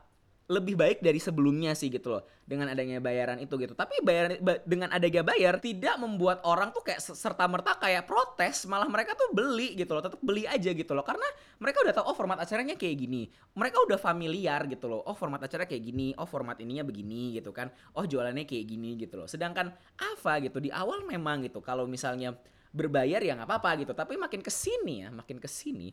lebih 0.44 0.76
baik 0.76 1.00
dari 1.00 1.16
sebelumnya 1.16 1.72
sih 1.72 1.88
gitu 1.88 2.12
loh 2.12 2.22
dengan 2.44 2.68
adanya 2.68 3.00
bayaran 3.00 3.40
itu 3.40 3.56
gitu. 3.56 3.72
Tapi 3.72 4.04
bayaran 4.04 4.36
ba- 4.44 4.60
dengan 4.68 4.92
adanya 4.92 5.24
bayar 5.24 5.56
tidak 5.56 5.96
membuat 5.96 6.44
orang 6.44 6.68
tuh 6.68 6.84
kayak 6.84 7.00
serta 7.00 7.48
merta 7.48 7.80
kayak 7.80 8.04
protes 8.04 8.68
malah 8.68 8.84
mereka 8.84 9.16
tuh 9.16 9.32
beli 9.32 9.72
gitu 9.72 9.96
loh 9.96 10.04
tetap 10.04 10.20
beli 10.20 10.44
aja 10.44 10.68
gitu 10.76 10.92
loh. 10.92 11.00
Karena 11.00 11.24
mereka 11.56 11.80
udah 11.80 11.94
tahu 11.96 12.04
oh 12.12 12.16
format 12.16 12.36
acaranya 12.44 12.76
kayak 12.76 12.96
gini. 13.00 13.32
Mereka 13.56 13.88
udah 13.88 13.96
familiar 13.96 14.60
gitu 14.68 14.84
loh 14.84 15.00
oh 15.00 15.16
format 15.16 15.40
acara 15.40 15.64
kayak 15.64 15.80
gini 15.80 16.12
oh 16.20 16.28
format 16.28 16.60
ininya 16.60 16.84
begini 16.84 17.40
gitu 17.40 17.48
kan 17.48 17.72
oh 17.96 18.04
jualannya 18.04 18.44
kayak 18.44 18.68
gini 18.68 19.00
gitu 19.00 19.16
loh. 19.16 19.24
Sedangkan 19.24 19.72
apa 19.96 20.32
gitu 20.44 20.60
di 20.60 20.68
awal 20.68 21.08
memang 21.08 21.40
gitu 21.48 21.64
kalau 21.64 21.88
misalnya 21.88 22.36
berbayar 22.68 23.24
ya 23.24 23.32
nggak 23.32 23.48
apa-apa 23.48 23.80
gitu. 23.80 23.96
Tapi 23.96 24.20
makin 24.20 24.44
ke 24.44 24.52
sini 24.52 25.08
ya 25.08 25.08
makin 25.08 25.40
ke 25.40 25.48
sini 25.48 25.88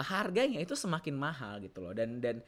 harganya 0.00 0.62
itu 0.62 0.78
semakin 0.78 1.18
mahal 1.18 1.58
gitu 1.58 1.82
loh. 1.82 1.90
Dan 1.90 2.22
dan 2.22 2.38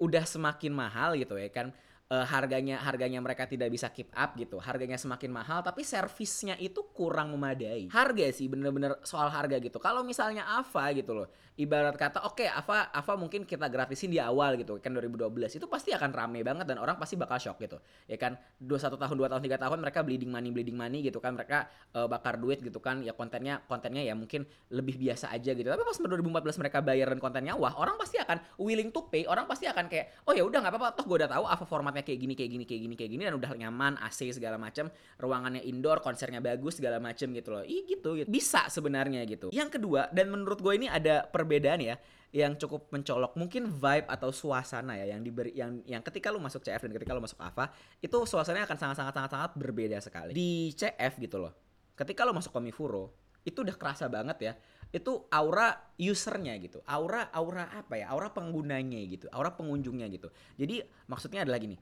udah 0.00 0.24
semakin 0.24 0.72
mahal 0.72 1.14
gitu 1.14 1.36
ya 1.36 1.52
kan 1.52 1.70
uh, 2.10 2.26
harganya 2.26 2.82
harganya 2.82 3.22
mereka 3.22 3.46
tidak 3.46 3.70
bisa 3.70 3.88
keep 3.94 4.10
up 4.12 4.34
gitu. 4.34 4.58
Harganya 4.58 4.98
semakin 4.98 5.30
mahal 5.30 5.62
tapi 5.62 5.86
servisnya 5.86 6.58
itu 6.58 6.82
kurang 6.90 7.32
memadai. 7.32 7.88
Harga 7.88 8.26
sih 8.34 8.50
bener-bener 8.50 8.98
soal 9.06 9.30
harga 9.30 9.56
gitu. 9.62 9.78
Kalau 9.78 10.02
misalnya 10.02 10.44
Ava 10.58 10.90
gitu 10.92 11.14
loh 11.14 11.30
ibarat 11.60 11.92
kata 11.92 12.24
oke 12.24 12.40
okay, 12.40 12.48
Ava 12.48 12.88
Ava 12.88 13.14
mungkin 13.20 13.44
kita 13.44 13.68
gratisin 13.68 14.08
di 14.08 14.16
awal 14.16 14.56
gitu 14.56 14.80
kan 14.80 14.96
2012 14.96 15.60
itu 15.60 15.66
pasti 15.68 15.92
akan 15.92 16.08
rame 16.08 16.40
banget 16.40 16.64
dan 16.64 16.80
orang 16.80 16.96
pasti 16.96 17.20
bakal 17.20 17.36
shock 17.36 17.60
gitu. 17.60 17.76
Ya 18.08 18.16
kan 18.16 18.40
21 18.64 18.96
tahun 18.96 19.16
2 19.20 19.28
tahun 19.28 19.42
3 19.44 19.60
tahun 19.60 19.78
mereka 19.84 20.00
bleeding 20.00 20.32
money 20.32 20.48
bleeding 20.48 20.78
money 20.80 21.04
gitu 21.04 21.20
kan 21.20 21.36
mereka 21.36 21.68
uh, 21.92 22.08
bakar 22.08 22.40
duit 22.40 22.64
gitu 22.64 22.80
kan 22.80 23.04
ya 23.04 23.12
kontennya 23.12 23.60
kontennya 23.68 24.00
ya 24.00 24.16
mungkin 24.16 24.48
lebih 24.72 24.96
biasa 24.96 25.28
aja 25.36 25.52
gitu. 25.52 25.68
Tapi 25.68 25.82
pas 25.84 25.96
2014 26.00 26.62
mereka 26.64 26.78
bayar 26.80 27.12
dan 27.12 27.20
kontennya 27.20 27.52
wah 27.60 27.76
orang 27.76 28.00
pasti 28.00 28.16
akan 28.16 28.40
willing 28.56 28.88
to 28.88 29.04
pay 29.12 29.28
orang 29.28 29.44
pasti 29.44 29.68
akan 29.68 29.84
kayak 29.92 30.24
oh 30.24 30.32
ya 30.32 30.40
udah 30.40 30.64
nggak 30.64 30.72
apa-apa 30.72 30.96
toh 30.96 31.04
gue 31.04 31.16
udah 31.20 31.30
tahu 31.30 31.44
Ava 31.44 31.64
formatnya 31.68 31.99
kayak 32.06 32.18
gini 32.22 32.34
kayak 32.38 32.50
gini 32.50 32.64
kayak 32.64 32.80
gini 32.86 32.94
kayak 32.96 33.10
gini 33.12 33.22
dan 33.26 33.34
udah 33.36 33.50
nyaman 33.58 33.98
AC 34.00 34.30
segala 34.32 34.56
macam 34.56 34.88
ruangannya 35.18 35.60
indoor 35.66 36.00
konsernya 36.00 36.38
bagus 36.38 36.80
segala 36.80 37.02
macam 37.02 37.28
gitu 37.34 37.48
loh. 37.52 37.64
Ih 37.66 37.84
gitu, 37.84 38.16
gitu. 38.16 38.28
Bisa 38.30 38.70
sebenarnya 38.70 39.26
gitu. 39.26 39.52
Yang 39.52 39.80
kedua 39.80 40.08
dan 40.14 40.32
menurut 40.32 40.62
gue 40.62 40.72
ini 40.78 40.86
ada 40.86 41.26
per 41.28 41.44
perbedaan 41.50 41.82
ya 41.82 41.96
yang 42.30 42.54
cukup 42.54 42.94
mencolok. 42.94 43.34
Mungkin 43.34 43.66
vibe 43.66 44.06
atau 44.06 44.30
suasana 44.30 44.94
ya 44.94 45.16
yang 45.16 45.26
diberi 45.26 45.50
yang 45.50 45.82
yang 45.82 45.98
ketika 46.06 46.30
lu 46.30 46.38
masuk 46.38 46.62
CF 46.62 46.86
dan 46.86 46.92
ketika 46.94 47.10
lu 47.10 47.18
masuk 47.18 47.42
AVA 47.42 47.74
itu 47.98 48.16
suasananya 48.22 48.70
akan 48.70 48.78
sangat 48.78 48.96
sangat 49.02 49.14
sangat 49.18 49.30
sangat 49.34 49.50
berbeda 49.58 49.98
sekali. 49.98 50.30
Di 50.30 50.70
CF 50.78 51.18
gitu 51.18 51.42
loh 51.42 51.52
ketika 52.00 52.24
lu 52.24 52.32
masuk 52.32 52.56
Komifuro 52.56 53.12
itu 53.44 53.60
udah 53.60 53.76
kerasa 53.76 54.08
banget 54.08 54.38
ya. 54.40 54.52
Itu 54.90 55.28
aura 55.30 55.92
usernya 55.96 56.56
gitu. 56.58 56.82
Aura 56.88 57.28
aura 57.30 57.68
apa 57.72 58.00
ya? 58.00 58.10
Aura 58.10 58.32
penggunanya 58.32 59.00
gitu. 59.06 59.28
Aura 59.32 59.54
pengunjungnya 59.54 60.08
gitu. 60.12 60.28
Jadi 60.56 60.82
maksudnya 61.08 61.44
adalah 61.44 61.60
gini 61.60 61.76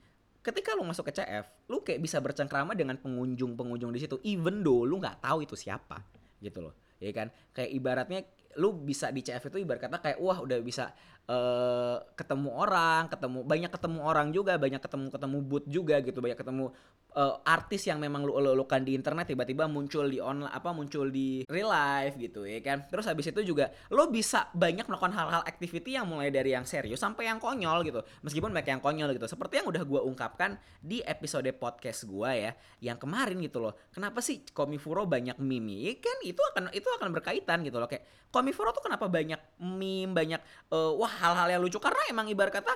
ketika 0.49 0.73
lu 0.73 0.89
masuk 0.89 1.13
ke 1.13 1.21
CF 1.21 1.69
lu 1.69 1.85
kayak 1.85 2.01
bisa 2.01 2.17
bercengkrama 2.25 2.73
dengan 2.73 2.97
pengunjung 2.97 3.53
pengunjung 3.53 3.93
di 3.93 4.01
situ 4.01 4.17
even 4.25 4.65
though 4.65 4.89
lu 4.89 4.97
nggak 4.97 5.21
tahu 5.21 5.45
itu 5.45 5.53
siapa 5.53 6.01
gitu 6.41 6.65
loh. 6.65 6.75
Ya 6.99 7.15
kan? 7.15 7.31
Kayak 7.55 7.71
ibaratnya 7.77 8.21
lu 8.59 8.75
bisa 8.75 9.13
di 9.15 9.23
CF 9.23 9.55
itu 9.55 9.63
ibarat 9.63 9.87
kata 9.87 10.03
kayak 10.03 10.19
wah 10.19 10.43
udah 10.43 10.59
bisa 10.65 10.91
uh, 11.29 11.97
ketemu 12.17 12.51
orang, 12.51 13.07
ketemu 13.13 13.39
banyak 13.45 13.71
ketemu 13.71 13.99
orang 14.03 14.29
juga, 14.33 14.57
banyak 14.57 14.81
ketemu 14.81 15.07
ketemu 15.13 15.39
booth 15.45 15.69
juga 15.69 15.97
gitu, 16.01 16.19
banyak 16.19 16.39
ketemu 16.41 16.73
uh, 17.15 17.37
artis 17.45 17.87
yang 17.89 18.01
memang 18.01 18.25
lu 18.25 18.35
kan 18.69 18.83
di 18.85 18.97
internet 18.97 19.31
tiba-tiba 19.33 19.69
muncul 19.69 20.09
di 20.09 20.19
online 20.19 20.51
apa 20.51 20.71
muncul 20.73 21.09
di 21.09 21.45
real 21.47 21.71
life 21.71 22.17
gitu 22.17 22.45
ya 22.45 22.61
kan. 22.61 22.85
Terus 22.89 23.07
habis 23.09 23.29
itu 23.29 23.41
juga 23.45 23.71
lo 23.93 24.09
bisa 24.09 24.49
banyak 24.53 24.89
melakukan 24.89 25.15
hal-hal 25.15 25.43
activity 25.45 25.97
yang 25.97 26.09
mulai 26.09 26.33
dari 26.33 26.57
yang 26.57 26.65
serius 26.65 27.01
sampai 27.01 27.29
yang 27.31 27.39
konyol 27.39 27.85
gitu. 27.87 28.01
Meskipun 28.25 28.51
banyak 28.51 28.79
yang 28.79 28.83
konyol 28.83 29.13
gitu. 29.15 29.27
Seperti 29.29 29.63
yang 29.63 29.69
udah 29.71 29.83
gua 29.85 30.01
ungkapkan 30.05 30.57
di 30.81 31.05
episode 31.05 31.49
podcast 31.57 32.09
gua 32.09 32.35
ya 32.35 32.53
yang 32.83 32.97
kemarin 32.97 33.39
gitu 33.45 33.63
loh. 33.63 33.77
Kenapa 33.93 34.25
sih 34.25 34.45
Komifuro 34.51 35.05
banyak 35.05 35.37
meme? 35.41 35.77
Ya 35.89 35.93
kan 36.01 36.19
itu 36.25 36.41
akan 36.55 36.73
itu 36.73 36.89
akan 36.99 37.09
berkaitan 37.13 37.65
gitu 37.65 37.79
loh 37.79 37.89
kayak 37.91 38.07
Komifuro 38.29 38.77
tuh 38.77 38.85
kenapa 38.85 39.09
banyak 39.09 39.41
meme, 39.57 40.13
banyak 40.13 40.41
uh, 40.69 40.93
wah 40.93 41.15
hal-hal 41.19 41.49
yang 41.51 41.61
lucu. 41.61 41.83
Karena 41.83 42.03
emang 42.07 42.31
ibarat 42.31 42.63
kata 42.63 42.75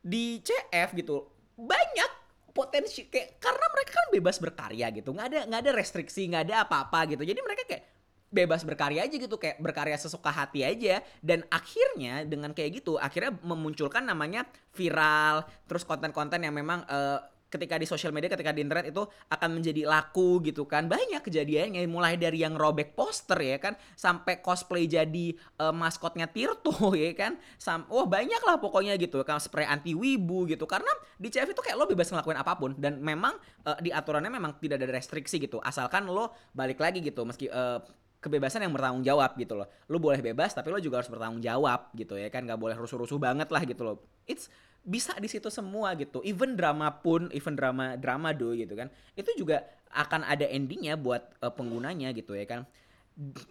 di 0.00 0.40
CF 0.40 0.96
gitu 0.96 1.28
banyak 1.60 2.10
potensi 2.50 3.06
kayak 3.06 3.36
karena 3.36 3.66
mereka 3.70 3.90
kan 4.00 4.06
bebas 4.14 4.36
berkarya 4.38 4.86
gitu. 4.94 5.10
Nggak 5.12 5.26
ada 5.26 5.40
nggak 5.50 5.60
ada 5.66 5.72
restriksi 5.74 6.30
nggak 6.30 6.44
ada 6.50 6.54
apa-apa 6.64 7.14
gitu. 7.14 7.22
Jadi 7.26 7.40
mereka 7.42 7.62
kayak 7.66 7.84
bebas 8.30 8.62
berkarya 8.62 9.10
aja 9.10 9.16
gitu 9.18 9.36
kayak 9.36 9.58
berkarya 9.58 9.98
sesuka 9.98 10.30
hati 10.30 10.62
aja. 10.62 11.02
Dan 11.20 11.42
akhirnya 11.50 12.22
dengan 12.24 12.54
kayak 12.54 12.82
gitu 12.82 12.96
akhirnya 12.96 13.34
memunculkan 13.42 14.06
namanya 14.06 14.46
viral 14.72 15.44
terus 15.66 15.82
konten-konten 15.82 16.42
yang 16.42 16.54
memang 16.54 16.86
uh, 16.86 17.20
ketika 17.50 17.74
di 17.76 17.84
sosial 17.84 18.14
media 18.14 18.30
ketika 18.30 18.54
di 18.54 18.62
internet 18.62 18.94
itu 18.94 19.02
akan 19.04 19.58
menjadi 19.58 19.82
laku 19.84 20.38
gitu 20.46 20.64
kan. 20.64 20.86
Banyak 20.86 21.20
kejadiannya 21.20 21.82
mulai 21.90 22.14
dari 22.14 22.46
yang 22.46 22.54
robek 22.54 22.94
poster 22.94 23.36
ya 23.42 23.58
kan 23.58 23.74
sampai 23.98 24.38
cosplay 24.38 24.86
jadi 24.86 25.34
uh, 25.58 25.74
maskotnya 25.74 26.30
Tirto 26.30 26.94
ya 26.96 27.10
kan. 27.18 27.36
Sam 27.58 27.90
wah 27.90 28.06
banyak 28.06 28.40
lah 28.46 28.62
pokoknya 28.62 28.94
gitu 28.96 29.20
kan 29.26 29.42
spray 29.42 29.66
anti 29.66 29.98
wibu 29.98 30.46
gitu. 30.46 30.64
Karena 30.64 30.90
di 31.18 31.28
CF 31.28 31.50
itu 31.50 31.60
kayak 31.60 31.76
lo 31.76 31.84
bebas 31.90 32.08
ngelakuin 32.14 32.38
apa 32.38 32.54
pun 32.54 32.78
dan 32.78 33.02
memang 33.02 33.34
uh, 33.66 33.76
di 33.82 33.90
aturannya 33.90 34.30
memang 34.30 34.62
tidak 34.62 34.78
ada 34.78 34.94
restriksi 34.94 35.42
gitu. 35.42 35.58
Asalkan 35.58 36.06
lo 36.06 36.32
balik 36.54 36.78
lagi 36.78 37.02
gitu 37.02 37.26
meski 37.26 37.50
uh, 37.50 37.82
kebebasan 38.22 38.62
yang 38.62 38.70
bertanggung 38.70 39.02
jawab 39.02 39.34
gitu 39.34 39.58
loh. 39.58 39.66
Lo 39.90 39.98
boleh 39.98 40.22
bebas 40.22 40.54
tapi 40.54 40.70
lo 40.70 40.78
juga 40.78 41.02
harus 41.02 41.10
bertanggung 41.10 41.42
jawab 41.42 41.90
gitu 41.98 42.14
ya 42.14 42.30
kan. 42.30 42.46
Nggak 42.46 42.60
boleh 42.62 42.76
rusuh-rusuh 42.78 43.18
banget 43.18 43.50
lah 43.50 43.66
gitu 43.66 43.82
loh. 43.82 43.98
It's 44.30 44.46
bisa 44.84 45.14
di 45.20 45.28
situ 45.28 45.48
semua 45.52 45.92
gitu. 45.96 46.20
Even 46.24 46.56
drama 46.56 46.90
pun, 47.00 47.28
even 47.32 47.54
drama 47.54 47.94
drama 47.96 48.32
do 48.32 48.56
gitu 48.56 48.72
kan. 48.74 48.88
Itu 49.14 49.32
juga 49.36 49.64
akan 49.90 50.22
ada 50.26 50.46
endingnya 50.46 50.94
buat 50.94 51.22
uh, 51.42 51.52
penggunanya 51.52 52.10
gitu 52.16 52.32
ya 52.34 52.46
kan. 52.46 52.64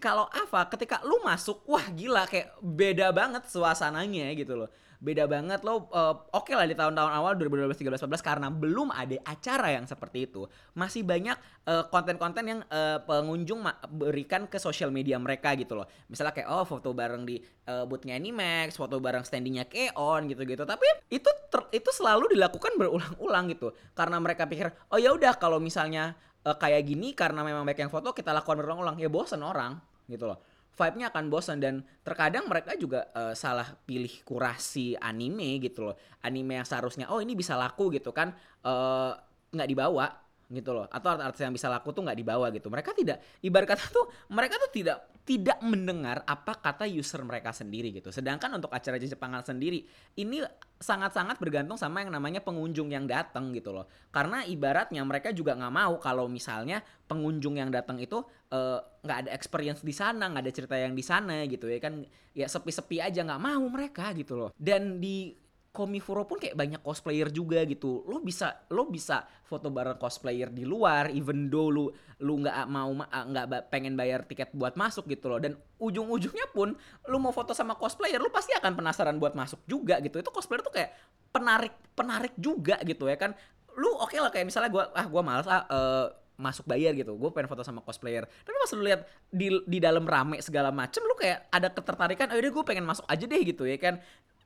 Kalau 0.01 0.25
Ava 0.33 0.65
ketika 0.71 1.03
lu 1.05 1.21
masuk, 1.21 1.62
wah 1.69 1.86
gila 1.93 2.25
kayak 2.25 2.57
beda 2.63 3.13
banget 3.13 3.45
suasananya 3.45 4.33
gitu 4.33 4.57
loh 4.65 4.71
beda 5.00 5.32
banget 5.32 5.63
lo 5.63 5.88
uh, 5.96 6.12
oke 6.36 6.51
okay 6.51 6.60
lah 6.60 6.68
di 6.68 6.75
tahun-tahun 6.75 7.12
awal 7.15 7.39
2012 7.39 7.72
13 7.72 8.03
14 8.03 8.20
karena 8.20 8.48
belum 8.51 8.91
ada 8.91 9.15
acara 9.24 9.72
yang 9.72 9.88
seperti 9.88 10.27
itu. 10.27 10.44
Masih 10.75 11.08
banyak 11.08 11.39
eh, 11.65 11.84
konten-konten 11.88 12.44
yang 12.44 12.60
uh, 12.68 13.00
pengunjung 13.08 13.63
berikan 13.96 14.46
ke 14.51 14.60
sosial 14.60 14.91
media 14.91 15.15
mereka 15.15 15.56
gitu 15.56 15.79
loh. 15.79 15.88
Misalnya 16.12 16.36
kayak 16.36 16.51
oh 16.51 16.68
foto 16.68 16.91
bareng 16.91 17.24
di 17.24 17.39
uh, 17.72 17.88
boothnya 17.88 18.20
Animax 18.20 18.75
foto 18.75 19.00
bareng 19.00 19.24
standingnya 19.24 19.72
Keon 19.72 20.27
gitu-gitu. 20.27 20.68
Tapi 20.68 20.88
itu 21.08 21.32
ter, 21.48 21.62
itu 21.72 21.89
selalu 21.96 22.36
dilakukan 22.36 22.75
berulang-ulang 22.75 23.56
gitu. 23.56 23.72
Karena 23.96 24.20
mereka 24.20 24.51
pikir 24.51 24.68
oh 24.91 25.00
ya 25.00 25.15
udah 25.15 25.39
kalau 25.39 25.63
misalnya 25.63 26.20
uh, 26.44 26.60
kayak 26.60 26.84
gini 26.84 27.15
karena 27.15 27.39
memang 27.39 27.63
banyak 27.63 27.88
yang 27.88 27.94
foto 27.94 28.12
kita 28.12 28.36
lakukan 28.36 28.60
berulang-ulang. 28.60 29.00
Ya 29.00 29.08
bosan 29.08 29.48
orang 29.48 29.79
gitu 30.12 30.27
loh 30.27 30.49
vibe-nya 30.79 31.12
akan 31.12 31.27
bosan 31.27 31.59
dan 31.59 31.83
terkadang 32.07 32.48
mereka 32.48 32.71
juga 32.79 33.12
uh, 33.12 33.36
salah 33.36 33.67
pilih 33.83 34.24
kurasi 34.24 34.95
anime 34.95 35.59
gitu 35.59 35.91
loh. 35.91 35.95
Anime 36.24 36.63
yang 36.63 36.67
seharusnya 36.67 37.12
oh 37.12 37.19
ini 37.19 37.36
bisa 37.36 37.59
laku 37.59 37.91
gitu 37.91 38.15
kan 38.15 38.31
uh, 38.63 39.12
nggak 39.51 39.67
dibawa 39.67 40.07
gitu 40.48 40.71
loh. 40.71 40.88
Atau 40.88 41.19
artis 41.19 41.43
yang 41.43 41.51
bisa 41.51 41.67
laku 41.67 41.91
tuh 41.91 42.07
nggak 42.07 42.15
dibawa 42.15 42.48
gitu. 42.55 42.71
Mereka 42.71 42.95
tidak 42.95 43.19
ibarat 43.43 43.75
kata 43.75 43.91
tuh 43.91 44.07
mereka 44.31 44.55
tuh 44.55 44.71
tidak 44.71 45.18
tidak 45.29 45.62
mendengar 45.62 46.25
apa 46.25 46.57
kata 46.57 46.89
user 46.89 47.21
mereka 47.21 47.53
sendiri 47.53 47.93
gitu. 47.93 48.09
Sedangkan 48.09 48.50
untuk 48.57 48.74
acara 48.74 48.98
Jepangan 48.98 49.45
sendiri 49.45 49.86
ini 50.17 50.41
sangat-sangat 50.81 51.38
bergantung 51.38 51.77
sama 51.77 52.01
yang 52.01 52.09
namanya 52.09 52.41
pengunjung 52.41 52.89
yang 52.89 53.05
datang 53.05 53.53
gitu 53.53 53.69
loh. 53.69 53.86
Karena 54.09 54.41
ibaratnya 54.41 55.05
mereka 55.05 55.29
juga 55.29 55.53
nggak 55.53 55.69
mau 55.69 56.01
kalau 56.01 56.25
misalnya 56.25 56.81
pengunjung 57.05 57.62
yang 57.62 57.69
datang 57.69 58.01
itu 58.01 58.25
eh, 58.50 58.81
nggak 58.81 59.17
uh, 59.17 59.21
ada 59.21 59.29
experience 59.29 59.86
di 59.86 59.93
sana 59.93 60.33
nggak 60.33 60.50
ada 60.50 60.53
cerita 60.53 60.75
yang 60.81 60.98
di 60.98 61.05
sana 61.05 61.45
gitu 61.45 61.69
ya 61.69 61.77
kan. 61.77 62.01
Ya 62.33 62.50
sepi-sepi 62.50 62.98
aja 62.98 63.21
nggak 63.21 63.43
mau 63.45 63.62
mereka 63.69 64.09
gitu 64.17 64.33
loh. 64.33 64.50
Dan 64.57 64.98
di 64.98 65.38
Komifuro 65.69 66.25
pun 66.25 66.41
kayak 66.41 66.57
banyak 66.57 66.81
cosplayer 66.81 67.29
juga 67.29 67.61
gitu. 67.69 68.01
Lo 68.09 68.19
bisa 68.25 68.65
lo 68.73 68.89
bisa 68.89 69.21
foto 69.45 69.69
bareng 69.69 70.01
cosplayer 70.01 70.49
di 70.49 70.65
luar 70.65 71.13
even 71.13 71.45
though 71.47 71.69
lu 71.69 71.85
lu 72.25 72.41
nggak 72.41 72.57
mau 72.65 72.89
ah, 73.05 73.23
nggak 73.29 73.69
pengen 73.69 73.93
bayar 73.93 74.25
tiket 74.25 74.49
buat 74.57 74.73
masuk 74.73 75.05
gitu 75.05 75.29
loh. 75.29 75.38
Dan 75.38 75.53
ujung-ujungnya 75.77 76.49
pun 76.49 76.73
lu 77.05 77.17
mau 77.21 77.29
foto 77.29 77.53
sama 77.53 77.77
cosplayer 77.77 78.17
lu 78.17 78.33
pasti 78.33 78.51
akan 78.57 78.73
penasaran 78.73 79.21
buat 79.21 79.38
masuk 79.38 79.61
juga 79.69 80.01
gitu. 80.01 80.17
Itu 80.17 80.33
cosplayer 80.33 80.65
tuh 80.65 80.73
kayak 80.73 80.91
penarik 81.29 81.73
penarik 81.93 82.33
juga 82.33 82.81
gitu 82.81 83.05
ya 83.05 83.15
kan. 83.21 83.38
Lu 83.77 83.93
oke 83.93 84.09
okay 84.09 84.19
lah 84.19 84.33
kayak 84.33 84.49
misalnya 84.49 84.73
gua 84.73 84.89
ah 84.97 85.05
gua 85.05 85.21
malas 85.21 85.45
ah 85.45 85.69
uh, 85.69 86.07
masuk 86.39 86.63
bayar 86.71 86.95
gitu 86.95 87.11
gue 87.19 87.29
pengen 87.35 87.51
foto 87.51 87.67
sama 87.67 87.83
cosplayer 87.83 88.23
tapi 88.23 88.55
pas 88.55 88.71
lu 88.71 88.88
lihat 88.88 89.03
di 89.27 89.51
di 89.67 89.77
dalam 89.83 90.07
rame 90.07 90.39
segala 90.39 90.71
macem 90.71 91.03
lu 91.03 91.11
kayak 91.19 91.51
ada 91.51 91.67
ketertarikan 91.67 92.31
oh 92.31 92.39
gue 92.39 92.63
pengen 92.63 92.88
masuk 92.88 93.03
aja 93.11 93.27
deh 93.27 93.43
gitu 93.43 93.67
ya 93.67 93.75
kan 93.75 93.99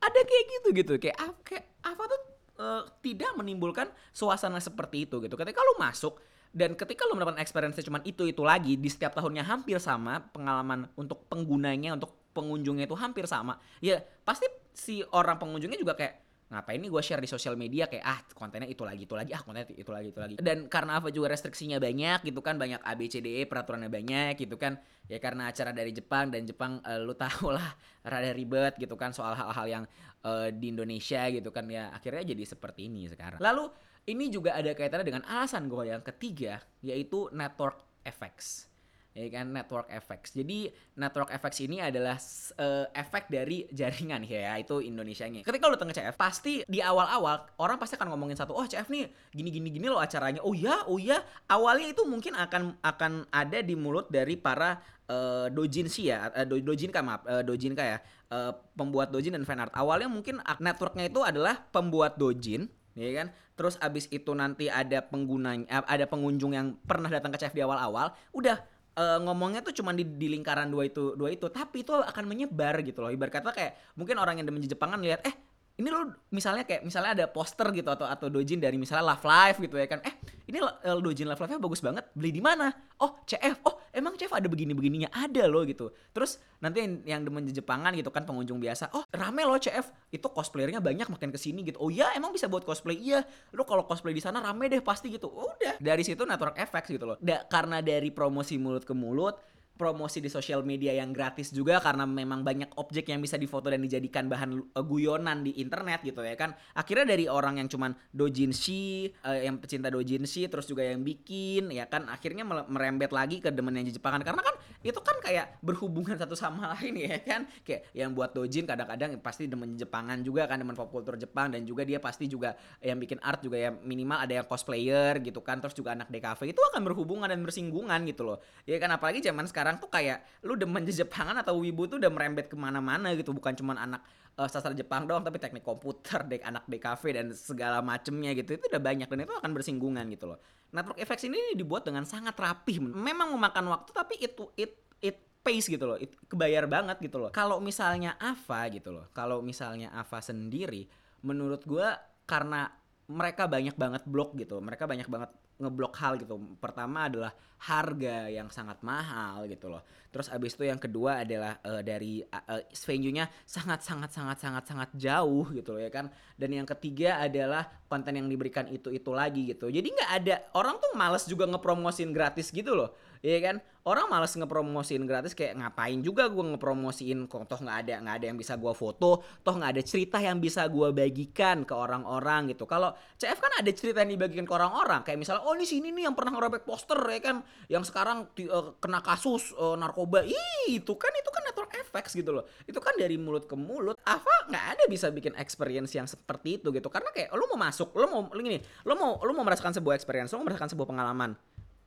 ada 0.04 0.20
kayak 0.20 0.46
gitu 0.60 0.68
gitu 0.76 0.94
kayak 1.00 1.18
kayak 1.48 1.66
apa 1.84 2.04
tuh 2.12 2.22
uh, 2.60 2.84
tidak 3.00 3.32
menimbulkan 3.40 3.88
suasana 4.12 4.60
seperti 4.60 5.08
itu 5.08 5.24
gitu. 5.24 5.36
Ketika 5.40 5.60
lu 5.64 5.80
masuk 5.80 6.20
dan 6.54 6.78
ketika 6.78 7.10
lu 7.10 7.18
mendapatkan 7.18 7.42
experience 7.42 7.82
cuma 7.82 8.04
itu 8.06 8.30
itu 8.30 8.44
lagi 8.46 8.78
di 8.78 8.90
setiap 8.92 9.18
tahunnya 9.18 9.42
hampir 9.42 9.82
sama 9.82 10.22
pengalaman 10.30 10.86
untuk 10.94 11.26
penggunanya 11.26 11.98
untuk 11.98 12.14
pengunjungnya 12.34 12.86
itu 12.86 12.98
hampir 12.98 13.26
sama 13.26 13.58
ya 13.82 14.02
pasti 14.26 14.46
si 14.74 15.02
orang 15.14 15.38
pengunjungnya 15.38 15.82
juga 15.82 15.94
kayak 15.98 16.23
ngapain 16.54 16.78
nih 16.78 16.90
gue 16.94 17.02
share 17.02 17.20
di 17.20 17.30
sosial 17.30 17.58
media 17.58 17.90
kayak 17.90 18.06
ah 18.06 18.20
kontennya 18.38 18.70
itu 18.70 18.86
lagi 18.86 19.10
itu 19.10 19.18
lagi 19.18 19.34
ah 19.34 19.42
kontennya 19.42 19.74
itu 19.74 19.92
lagi 19.92 20.08
itu 20.14 20.20
lagi. 20.22 20.34
Dan 20.38 20.70
karena 20.70 21.02
apa 21.02 21.10
juga 21.10 21.34
restriksinya 21.34 21.82
banyak 21.82 22.30
gitu 22.30 22.40
kan 22.46 22.62
banyak 22.62 22.80
ABCDE 22.86 23.50
peraturannya 23.50 23.90
banyak 23.90 24.38
gitu 24.38 24.56
kan. 24.62 24.78
Ya 25.10 25.18
karena 25.18 25.50
acara 25.50 25.74
dari 25.74 25.90
Jepang 25.92 26.30
dan 26.30 26.46
Jepang 26.46 26.80
uh, 26.86 27.02
lu 27.02 27.18
tau 27.18 27.50
lah 27.50 27.74
rada 28.12 28.32
ribet 28.32 28.78
gitu 28.78 28.94
kan 28.94 29.12
soal 29.12 29.34
hal-hal 29.34 29.66
yang 29.66 29.84
uh, 30.22 30.54
di 30.54 30.70
Indonesia 30.70 31.26
gitu 31.34 31.50
kan. 31.50 31.66
Ya 31.68 31.90
akhirnya 31.90 32.22
jadi 32.36 32.44
seperti 32.46 32.88
ini 32.88 33.10
sekarang. 33.10 33.42
Lalu 33.42 33.74
ini 34.08 34.28
juga 34.30 34.54
ada 34.54 34.72
kaitannya 34.76 35.08
dengan 35.08 35.24
alasan 35.26 35.72
gue 35.72 35.90
yang 35.90 36.04
ketiga 36.04 36.60
yaitu 36.84 37.32
network 37.32 37.82
effects 38.04 38.73
ya 39.14 39.30
kan 39.30 39.46
network 39.54 39.88
effects. 39.94 40.34
Jadi 40.34 40.74
network 40.98 41.30
effects 41.30 41.62
ini 41.62 41.78
adalah 41.80 42.18
uh, 42.58 42.86
efek 42.92 43.30
dari 43.30 43.70
jaringan 43.70 44.26
ya 44.26 44.58
itu 44.58 44.82
Indonesianya. 44.82 45.46
Ketika 45.46 45.70
lu 45.70 45.78
datang 45.78 45.94
ke 45.94 45.96
CF 46.02 46.18
pasti 46.18 46.66
di 46.66 46.82
awal-awal 46.82 47.46
orang 47.62 47.78
pasti 47.78 47.96
akan 47.96 48.10
ngomongin 48.14 48.36
satu, 48.36 48.58
"Oh, 48.58 48.66
CF 48.66 48.90
nih 48.90 49.14
gini-gini 49.32 49.70
gini 49.70 49.88
loh 49.88 50.02
acaranya." 50.02 50.42
Oh 50.42 50.58
ya, 50.58 50.84
oh 50.90 50.98
ya. 50.98 51.22
Awalnya 51.46 51.94
itu 51.94 52.02
mungkin 52.10 52.34
akan 52.34 52.82
akan 52.82 53.30
ada 53.30 53.62
di 53.62 53.78
mulut 53.78 54.10
dari 54.10 54.34
para 54.34 54.82
uh, 55.08 55.48
dojinshi 55.54 56.10
ya, 56.10 56.34
uh, 56.34 56.46
do, 56.50 56.58
dojinka 56.58 57.00
maaf, 57.06 57.22
uh, 57.30 57.46
dojinka 57.46 57.86
ya. 57.86 57.98
Uh, 58.34 58.50
pembuat 58.74 59.14
dojin 59.14 59.38
dan 59.38 59.46
fan 59.46 59.62
art. 59.62 59.70
Awalnya 59.78 60.10
mungkin 60.10 60.42
networknya 60.58 61.06
itu 61.06 61.22
adalah 61.22 61.62
pembuat 61.70 62.18
dojin 62.18 62.66
ya 62.98 63.14
kan? 63.22 63.28
Terus 63.54 63.78
abis 63.78 64.10
itu 64.10 64.34
nanti 64.34 64.66
ada 64.66 65.06
pengguna 65.06 65.54
ada 65.70 66.06
pengunjung 66.10 66.58
yang 66.58 66.74
pernah 66.82 67.06
datang 67.06 67.30
ke 67.30 67.38
CF 67.38 67.54
di 67.54 67.62
awal-awal, 67.62 68.10
udah 68.34 68.58
uh, 68.98 69.20
ngomongnya 69.22 69.62
tuh 69.66 69.74
cuma 69.76 69.94
di, 69.94 70.06
di 70.06 70.28
lingkaran 70.30 70.70
dua 70.70 70.90
itu 70.90 71.14
dua 71.14 71.30
itu. 71.34 71.50
Tapi 71.50 71.86
itu 71.86 71.94
akan 71.94 72.24
menyebar 72.26 72.82
gitu 72.82 73.02
loh. 73.04 73.12
Ibarat 73.14 73.34
kata 73.42 73.50
kayak 73.54 73.74
mungkin 73.98 74.18
orang 74.18 74.42
yang 74.42 74.48
demen 74.50 74.64
Jepangan 74.64 75.00
lihat 75.02 75.22
eh 75.26 75.36
ini 75.74 75.90
lo 75.90 76.06
misalnya 76.30 76.70
kayak 76.70 76.86
misalnya 76.86 77.18
ada 77.18 77.26
poster 77.26 77.74
gitu 77.74 77.90
atau 77.90 78.06
atau 78.06 78.30
dojin 78.30 78.62
dari 78.62 78.78
misalnya 78.78 79.10
Love 79.10 79.26
Life 79.26 79.58
gitu 79.58 79.74
ya 79.82 79.90
kan. 79.90 80.06
Eh 80.06 80.14
ini 80.46 80.62
uh, 80.62 81.02
dojin 81.02 81.26
Love 81.26 81.42
Life-nya 81.42 81.58
bagus 81.58 81.82
banget. 81.82 82.06
Beli 82.14 82.30
di 82.30 82.42
mana? 82.46 82.70
Oh 83.02 83.18
CF 83.26 83.66
oh 83.66 83.82
emang 83.90 84.14
CF 84.14 84.38
ada 84.38 84.46
begini 84.46 84.78
begininya 84.78 85.10
ada 85.10 85.50
loh 85.50 85.66
gitu. 85.66 85.90
Terus 86.14 86.38
nanti 86.62 86.86
yang, 86.86 86.94
yang 87.10 87.22
demen 87.26 87.50
Jepangan 87.50 87.90
gitu 87.98 88.14
kan 88.14 88.22
pengunjung 88.22 88.62
biasa 88.62 88.94
oh 88.94 89.02
rame 89.10 89.42
loh 89.50 89.58
CF 89.58 90.14
itu 90.14 90.28
cosplayernya 90.30 90.78
banyak 90.78 91.10
makin 91.10 91.34
ke 91.34 91.42
sini 91.42 91.66
gitu. 91.66 91.82
Oh 91.82 91.90
ya 91.90 92.14
emang 92.14 92.30
bisa 92.30 92.46
buat 92.46 92.62
cosplay? 92.62 93.02
Iya. 93.02 93.26
Lo 93.58 93.66
kalau 93.66 93.90
cosplay 93.90 94.14
di 94.14 94.22
sana 94.22 94.46
rame 94.46 94.70
deh 94.70 94.86
pasti 94.86 95.10
gitu. 95.10 95.26
Udah. 95.26 95.82
Dari 95.82 96.06
situ 96.06 96.22
network 96.22 96.54
effects 96.62 96.94
gitu 96.94 97.10
loh. 97.10 97.18
Karena 97.50 97.82
dari 97.82 98.14
promosi 98.14 98.62
mulut 98.62 98.86
ke 98.86 98.94
mulut 98.94 99.53
promosi 99.84 100.24
di 100.24 100.32
sosial 100.32 100.64
media 100.64 100.96
yang 100.96 101.12
gratis 101.12 101.52
juga 101.52 101.84
karena 101.84 102.08
memang 102.08 102.40
banyak 102.40 102.72
objek 102.80 103.12
yang 103.12 103.20
bisa 103.20 103.36
difoto 103.36 103.68
dan 103.68 103.84
dijadikan 103.84 104.32
bahan 104.32 104.56
uh, 104.72 104.80
guyonan 104.80 105.44
di 105.44 105.60
internet 105.60 106.00
gitu 106.08 106.24
ya 106.24 106.40
kan. 106.40 106.56
Akhirnya 106.72 107.04
dari 107.04 107.28
orang 107.28 107.60
yang 107.60 107.68
cuman 107.68 107.92
dojinshi 108.16 109.12
uh, 109.28 109.44
yang 109.44 109.60
pecinta 109.60 109.92
dojinshi 109.92 110.48
terus 110.48 110.72
juga 110.72 110.88
yang 110.88 111.04
bikin 111.04 111.68
ya 111.76 111.84
kan 111.92 112.08
akhirnya 112.08 112.48
merembet 112.48 113.12
lagi 113.12 113.44
ke 113.44 113.52
demen 113.52 113.76
yang 113.76 113.92
Jepangan 113.94 114.24
karena 114.24 114.40
kan 114.42 114.56
itu 114.88 115.00
kan 115.04 115.20
kayak 115.20 115.60
berhubungan 115.60 116.16
satu 116.16 116.40
sama 116.40 116.80
lain 116.80 117.04
ya 117.04 117.20
kan. 117.20 117.44
Kayak 117.68 117.92
yang 117.92 118.16
buat 118.16 118.32
dojin 118.32 118.64
kadang-kadang 118.64 119.20
pasti 119.20 119.52
demen 119.52 119.76
Jepangan 119.76 120.24
juga 120.24 120.48
kan 120.48 120.64
demen 120.64 120.80
pop 120.80 120.88
culture 120.88 121.20
Jepang 121.20 121.52
dan 121.52 121.68
juga 121.68 121.84
dia 121.84 122.00
pasti 122.00 122.32
juga 122.32 122.56
yang 122.80 123.04
bikin 123.04 123.20
art 123.20 123.44
juga 123.44 123.60
ya 123.60 123.76
minimal 123.76 124.24
ada 124.24 124.40
yang 124.40 124.48
cosplayer 124.48 125.20
gitu 125.20 125.44
kan 125.44 125.60
terus 125.60 125.76
juga 125.76 125.92
anak 125.92 126.08
DKV 126.08 126.56
itu 126.56 126.62
akan 126.72 126.82
berhubungan 126.88 127.28
dan 127.28 127.44
bersinggungan 127.44 128.00
gitu 128.08 128.24
loh. 128.24 128.40
Ya 128.64 128.80
kan 128.80 128.88
apalagi 128.96 129.20
zaman 129.20 129.44
sekarang 129.44 129.73
sekarang 129.74 129.82
tuh 129.82 129.90
kayak 129.90 130.18
lu 130.46 130.54
demen 130.54 130.86
Jepangan 130.86 131.42
atau 131.42 131.58
wibu 131.58 131.90
tuh 131.90 131.98
udah 131.98 132.12
merembet 132.14 132.46
ke 132.46 132.54
mana-mana 132.54 133.10
gitu. 133.18 133.34
Bukan 133.34 133.58
cuma 133.58 133.74
anak 133.74 134.06
uh, 134.38 134.46
sastra 134.46 134.78
Jepang 134.78 135.10
doang 135.10 135.26
tapi 135.26 135.42
teknik 135.42 135.66
komputer 135.66 136.22
dek 136.30 136.46
anak 136.46 136.64
DKV 136.70 137.04
dan 137.10 137.26
segala 137.34 137.82
macemnya 137.82 138.38
gitu. 138.38 138.54
Itu 138.54 138.70
udah 138.70 138.82
banyak 138.82 139.10
dan 139.10 139.20
itu 139.26 139.34
akan 139.34 139.52
bersinggungan 139.58 140.06
gitu 140.14 140.30
loh. 140.30 140.38
Network 140.70 141.02
effects 141.02 141.26
ini 141.26 141.58
dibuat 141.58 141.86
dengan 141.86 142.06
sangat 142.06 142.38
rapih 142.38 142.82
memang 142.82 143.34
memakan 143.34 143.74
waktu 143.74 143.90
tapi 143.94 144.22
itu 144.22 144.54
it 144.54 144.78
it 145.02 145.18
pace 145.42 145.66
gitu 145.66 145.90
loh. 145.90 145.98
It, 145.98 146.14
kebayar 146.30 146.70
banget 146.70 147.02
gitu 147.02 147.18
loh. 147.18 147.34
Kalau 147.34 147.58
misalnya 147.58 148.14
Ava 148.22 148.70
gitu 148.70 148.94
loh 148.94 149.10
kalau 149.18 149.42
misalnya 149.42 149.90
Ava 149.98 150.22
sendiri 150.22 150.86
menurut 151.26 151.66
gue 151.66 151.88
karena 152.30 152.70
mereka 153.08 153.50
banyak 153.50 153.76
banget 153.76 154.04
blog 154.08 154.36
gitu 154.40 154.60
mereka 154.64 154.88
banyak 154.88 155.08
banget 155.08 155.32
ngeblok 155.62 155.94
hal 156.02 156.18
gitu. 156.18 156.36
Pertama 156.58 157.08
adalah 157.08 157.32
harga 157.64 158.28
yang 158.28 158.52
sangat 158.52 158.82
mahal 158.84 159.48
gitu 159.48 159.72
loh. 159.72 159.86
Terus 160.12 160.28
abis 160.28 160.58
itu 160.58 160.68
yang 160.68 160.82
kedua 160.82 161.24
adalah 161.24 161.58
uh, 161.64 161.80
dari 161.80 162.20
uh, 162.26 162.62
venue-nya 162.74 163.32
sangat 163.48 163.86
sangat 163.86 164.12
sangat 164.12 164.38
sangat 164.44 164.64
sangat 164.68 164.90
jauh 164.98 165.48
gitu 165.56 165.78
loh 165.78 165.82
ya 165.82 165.92
kan. 165.94 166.12
Dan 166.36 166.58
yang 166.58 166.68
ketiga 166.68 167.24
adalah 167.24 167.70
konten 167.88 168.20
yang 168.20 168.28
diberikan 168.28 168.68
itu 168.68 168.92
itu 168.92 169.12
lagi 169.14 169.56
gitu. 169.56 169.72
Jadi 169.72 169.88
nggak 169.94 170.12
ada 170.22 170.36
orang 170.58 170.76
tuh 170.82 170.92
males 170.98 171.24
juga 171.30 171.48
ngepromosin 171.48 172.12
gratis 172.12 172.52
gitu 172.52 172.76
loh 172.76 172.92
Iya 173.24 173.40
kan? 173.40 173.56
Orang 173.88 174.12
malas 174.12 174.36
ngepromosiin 174.36 175.08
gratis 175.08 175.32
kayak 175.32 175.60
ngapain 175.60 176.00
juga 176.04 176.28
gue 176.28 176.44
ngepromosiin 176.44 177.28
kok 177.28 177.48
toh 177.48 177.60
nggak 177.60 177.78
ada 177.88 177.96
nggak 178.04 178.16
ada 178.20 178.26
yang 178.32 178.36
bisa 178.40 178.60
gue 178.60 178.72
foto, 178.76 179.24
toh 179.24 179.56
nggak 179.56 179.80
ada 179.80 179.84
cerita 179.84 180.20
yang 180.20 180.44
bisa 180.44 180.68
gue 180.68 180.92
bagikan 180.92 181.64
ke 181.64 181.72
orang-orang 181.72 182.52
gitu. 182.52 182.68
Kalau 182.68 182.92
CF 183.16 183.40
kan 183.40 183.64
ada 183.64 183.72
cerita 183.72 184.04
yang 184.04 184.12
dibagikan 184.20 184.44
ke 184.44 184.54
orang-orang 184.56 185.08
kayak 185.08 185.20
misalnya 185.24 185.44
oh 185.48 185.56
ini 185.56 185.64
sini 185.64 185.96
nih 185.96 186.12
yang 186.12 186.16
pernah 186.20 186.36
ngerobek 186.36 186.68
poster 186.68 187.00
ya 187.00 187.20
kan, 187.24 187.44
yang 187.72 187.84
sekarang 187.88 188.28
uh, 188.28 188.76
kena 188.84 189.00
kasus 189.00 189.56
uh, 189.56 189.80
narkoba. 189.80 190.28
Ih, 190.28 190.84
itu 190.84 190.96
kan 191.00 191.12
itu 191.16 191.32
kan 191.32 191.48
network 191.48 191.72
effects 191.80 192.12
gitu 192.16 192.36
loh. 192.36 192.44
Itu 192.68 192.84
kan 192.84 192.96
dari 193.00 193.16
mulut 193.16 193.48
ke 193.48 193.56
mulut. 193.56 194.00
Apa 194.04 194.52
nggak 194.52 194.66
ada 194.80 194.84
bisa 194.92 195.08
bikin 195.12 195.32
experience 195.40 195.96
yang 195.96 196.08
seperti 196.12 196.60
itu 196.60 196.76
gitu. 196.76 196.92
Karena 196.92 197.08
kayak 197.16 197.32
lo 197.36 197.48
mau 197.56 197.68
masuk, 197.68 197.96
lo 197.96 198.08
mau 198.08 198.28
gini, 198.36 198.60
lo 198.84 199.00
mau 199.00 199.20
lo 199.24 199.32
mau 199.32 199.48
merasakan 199.48 199.72
sebuah 199.76 199.96
experience, 199.96 200.36
lo 200.36 200.44
mau 200.44 200.52
merasakan 200.52 200.76
sebuah 200.76 200.88
pengalaman. 200.92 201.40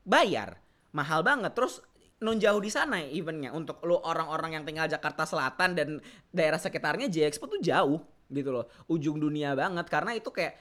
Bayar 0.06 0.65
mahal 0.96 1.20
banget. 1.20 1.52
Terus 1.52 1.84
non 2.24 2.40
jauh 2.40 2.56
di 2.56 2.72
sana 2.72 3.04
eventnya. 3.04 3.52
Untuk 3.52 3.84
lo 3.84 4.00
orang-orang 4.00 4.56
yang 4.56 4.64
tinggal 4.64 4.88
Jakarta 4.88 5.28
Selatan 5.28 5.76
dan 5.76 5.88
daerah 6.32 6.56
sekitarnya 6.56 7.12
J 7.12 7.28
Expo 7.28 7.44
tuh 7.44 7.60
jauh 7.60 8.00
gitu 8.32 8.50
loh. 8.56 8.64
Ujung 8.88 9.20
dunia 9.20 9.52
banget. 9.52 9.84
Karena 9.92 10.16
itu 10.16 10.32
kayak 10.32 10.56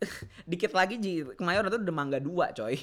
dikit 0.50 0.72
lagi 0.72 0.96
Kemayoran 1.36 1.68
itu 1.68 1.78
udah 1.84 1.96
Mangga 1.96 2.18
dua 2.18 2.56
coy 2.56 2.80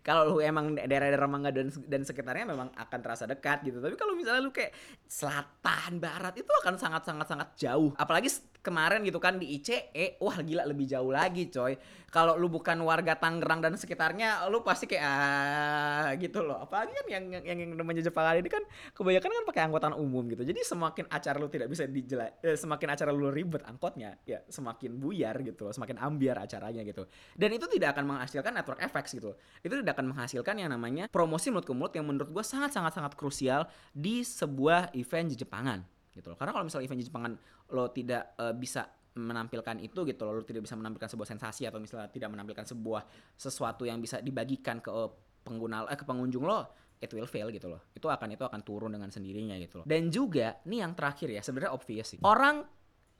kalau 0.00 0.32
lu 0.32 0.36
emang 0.40 0.72
daerah-daerah 0.72 1.28
Mangga 1.28 1.52
dan 1.52 1.68
dan 1.84 2.02
sekitarnya 2.08 2.48
memang 2.48 2.72
akan 2.72 2.98
terasa 3.04 3.28
dekat 3.28 3.60
gitu. 3.68 3.84
Tapi 3.84 3.94
kalau 4.00 4.16
misalnya 4.16 4.40
lu 4.40 4.52
kayak 4.52 4.72
selatan 5.04 6.00
barat 6.00 6.32
itu 6.40 6.48
akan 6.64 6.80
sangat 6.80 7.04
sangat 7.04 7.26
sangat 7.28 7.48
jauh. 7.60 7.92
Apalagi 8.00 8.32
kemarin 8.60 9.00
gitu 9.04 9.16
kan 9.16 9.40
di 9.40 9.56
ICE 9.56 10.20
wah 10.20 10.36
gila 10.40 10.68
lebih 10.68 10.84
jauh 10.88 11.08
lagi 11.08 11.48
coy. 11.48 11.76
Kalau 12.10 12.34
lu 12.34 12.50
bukan 12.50 12.74
warga 12.82 13.14
Tangerang 13.14 13.62
dan 13.62 13.78
sekitarnya 13.78 14.42
lu 14.50 14.66
pasti 14.66 14.90
kayak 14.90 15.04
ah, 15.04 16.10
gitu 16.18 16.42
loh. 16.42 16.58
Apalagi 16.58 16.90
kan 16.90 17.06
yang 17.06 17.24
yang 17.30 17.44
yang, 17.46 17.58
yang 17.62 17.70
namanya 17.78 18.02
Jepang 18.02 18.26
ini 18.34 18.50
kan 18.50 18.66
kebanyakan 18.92 19.30
kan 19.30 19.44
pakai 19.46 19.62
angkutan 19.70 19.94
umum 19.94 20.26
gitu. 20.26 20.42
Jadi 20.42 20.60
semakin 20.66 21.06
acara 21.06 21.36
lu 21.38 21.46
tidak 21.46 21.70
bisa 21.70 21.86
dijela 21.86 22.26
eh, 22.42 22.58
semakin 22.58 22.88
acara 22.98 23.10
lu 23.14 23.30
ribet 23.30 23.62
angkotnya 23.62 24.18
ya 24.26 24.42
semakin 24.50 24.98
buyar 24.98 25.38
gitu 25.46 25.70
loh 25.70 25.72
semakin 25.72 26.02
ambiar 26.02 26.42
acaranya 26.42 26.82
gitu. 26.82 27.06
Dan 27.38 27.54
itu 27.54 27.70
tidak 27.70 27.94
akan 27.94 28.04
menghasilkan 28.16 28.52
network 28.58 28.80
effects 28.82 29.14
gitu. 29.14 29.38
Itu 29.62 29.78
tidak 29.78 29.89
akan 29.92 30.14
menghasilkan 30.14 30.54
yang 30.56 30.70
namanya 30.70 31.10
promosi 31.10 31.50
mulut 31.50 31.66
ke 31.66 31.74
mulut 31.74 31.92
yang 31.94 32.06
menurut 32.06 32.30
gua 32.30 32.44
sangat 32.46 32.70
sangat 32.74 32.96
sangat 32.96 33.12
krusial 33.18 33.66
di 33.90 34.22
sebuah 34.22 34.94
event 34.94 35.34
Jepangan 35.34 35.82
gitu 36.14 36.30
loh. 36.32 36.36
Karena 36.38 36.52
kalau 36.54 36.64
misalnya 36.66 36.86
event 36.86 37.02
Jepangan 37.02 37.32
lo 37.70 37.84
tidak 37.94 38.34
uh, 38.38 38.54
bisa 38.54 38.86
menampilkan 39.14 39.82
itu 39.82 40.06
gitu 40.06 40.22
loh, 40.22 40.40
lo 40.40 40.44
tidak 40.46 40.66
bisa 40.66 40.78
menampilkan 40.78 41.10
sebuah 41.10 41.28
sensasi 41.28 41.66
atau 41.66 41.82
misalnya 41.82 42.10
tidak 42.10 42.30
menampilkan 42.30 42.66
sebuah 42.66 43.02
sesuatu 43.34 43.82
yang 43.86 43.98
bisa 43.98 44.22
dibagikan 44.22 44.78
ke 44.78 44.90
uh, 44.90 45.10
pengguna 45.42 45.88
eh, 45.90 45.98
ke 45.98 46.04
pengunjung 46.06 46.44
lo 46.46 46.90
it 47.00 47.10
will 47.16 47.26
fail 47.26 47.48
gitu 47.48 47.66
loh. 47.66 47.80
Itu 47.96 48.12
akan 48.12 48.36
itu 48.36 48.44
akan 48.44 48.60
turun 48.60 48.92
dengan 48.92 49.08
sendirinya 49.08 49.56
gitu 49.56 49.82
loh. 49.82 49.86
Dan 49.88 50.12
juga 50.12 50.60
nih 50.68 50.84
yang 50.84 50.92
terakhir 50.92 51.32
ya, 51.32 51.40
sebenarnya 51.40 51.72
obvious 51.72 52.12
sih. 52.14 52.18
Orang 52.20 52.68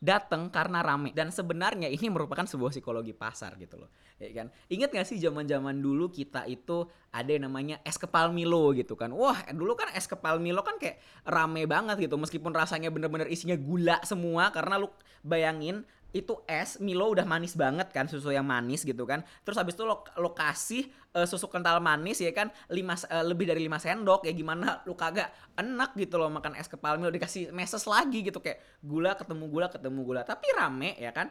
datang 0.01 0.49
karena 0.49 0.81
rame. 0.81 1.13
Dan 1.13 1.29
sebenarnya 1.29 1.87
ini 1.93 2.09
merupakan 2.09 2.49
sebuah 2.49 2.73
psikologi 2.73 3.13
pasar 3.13 3.55
gitu 3.61 3.77
loh. 3.77 3.93
Ya 4.17 4.33
kan? 4.33 4.49
Ingat 4.73 4.97
gak 4.97 5.07
sih 5.07 5.21
zaman 5.21 5.45
zaman 5.45 5.81
dulu 5.81 6.09
kita 6.09 6.49
itu 6.49 6.89
ada 7.13 7.29
yang 7.29 7.47
namanya 7.47 7.79
es 7.85 8.01
kepal 8.01 8.33
Milo 8.33 8.73
gitu 8.73 8.97
kan? 8.97 9.13
Wah 9.13 9.45
dulu 9.53 9.77
kan 9.77 9.93
es 9.93 10.09
kepal 10.09 10.41
Milo 10.41 10.65
kan 10.65 10.81
kayak 10.81 10.99
rame 11.29 11.69
banget 11.69 12.09
gitu. 12.09 12.17
Meskipun 12.17 12.57
rasanya 12.57 12.89
bener-bener 12.89 13.29
isinya 13.29 13.55
gula 13.61 14.01
semua 14.03 14.49
karena 14.51 14.81
lu 14.81 14.89
bayangin 15.21 15.85
itu 16.11 16.43
es 16.47 16.83
Milo 16.83 17.11
udah 17.11 17.23
manis 17.23 17.55
banget 17.55 17.91
kan 17.95 18.11
susu 18.11 18.35
yang 18.35 18.47
manis 18.47 18.83
gitu 18.83 19.07
kan 19.07 19.23
terus 19.47 19.57
habis 19.59 19.79
itu 19.79 19.87
lo, 19.87 20.03
lo 20.19 20.35
kasih 20.35 20.91
uh, 21.15 21.27
susu 21.27 21.47
kental 21.47 21.79
manis 21.79 22.19
ya 22.19 22.35
kan 22.35 22.51
lima 22.71 22.99
uh, 22.99 23.25
lebih 23.25 23.47
dari 23.47 23.63
5 23.67 23.79
sendok 23.79 24.27
ya 24.27 24.33
gimana 24.35 24.83
lu 24.87 24.99
kagak 24.99 25.31
enak 25.55 25.95
gitu 25.95 26.19
loh 26.19 26.31
makan 26.31 26.59
es 26.59 26.67
kepal 26.67 26.99
Milo 26.99 27.15
dikasih 27.15 27.55
meses 27.55 27.87
lagi 27.87 28.27
gitu 28.27 28.43
kayak 28.43 28.83
gula 28.83 29.15
ketemu 29.15 29.45
gula 29.47 29.67
ketemu 29.71 30.01
gula 30.03 30.23
tapi 30.27 30.47
rame 30.55 30.99
ya 30.99 31.15
kan 31.15 31.31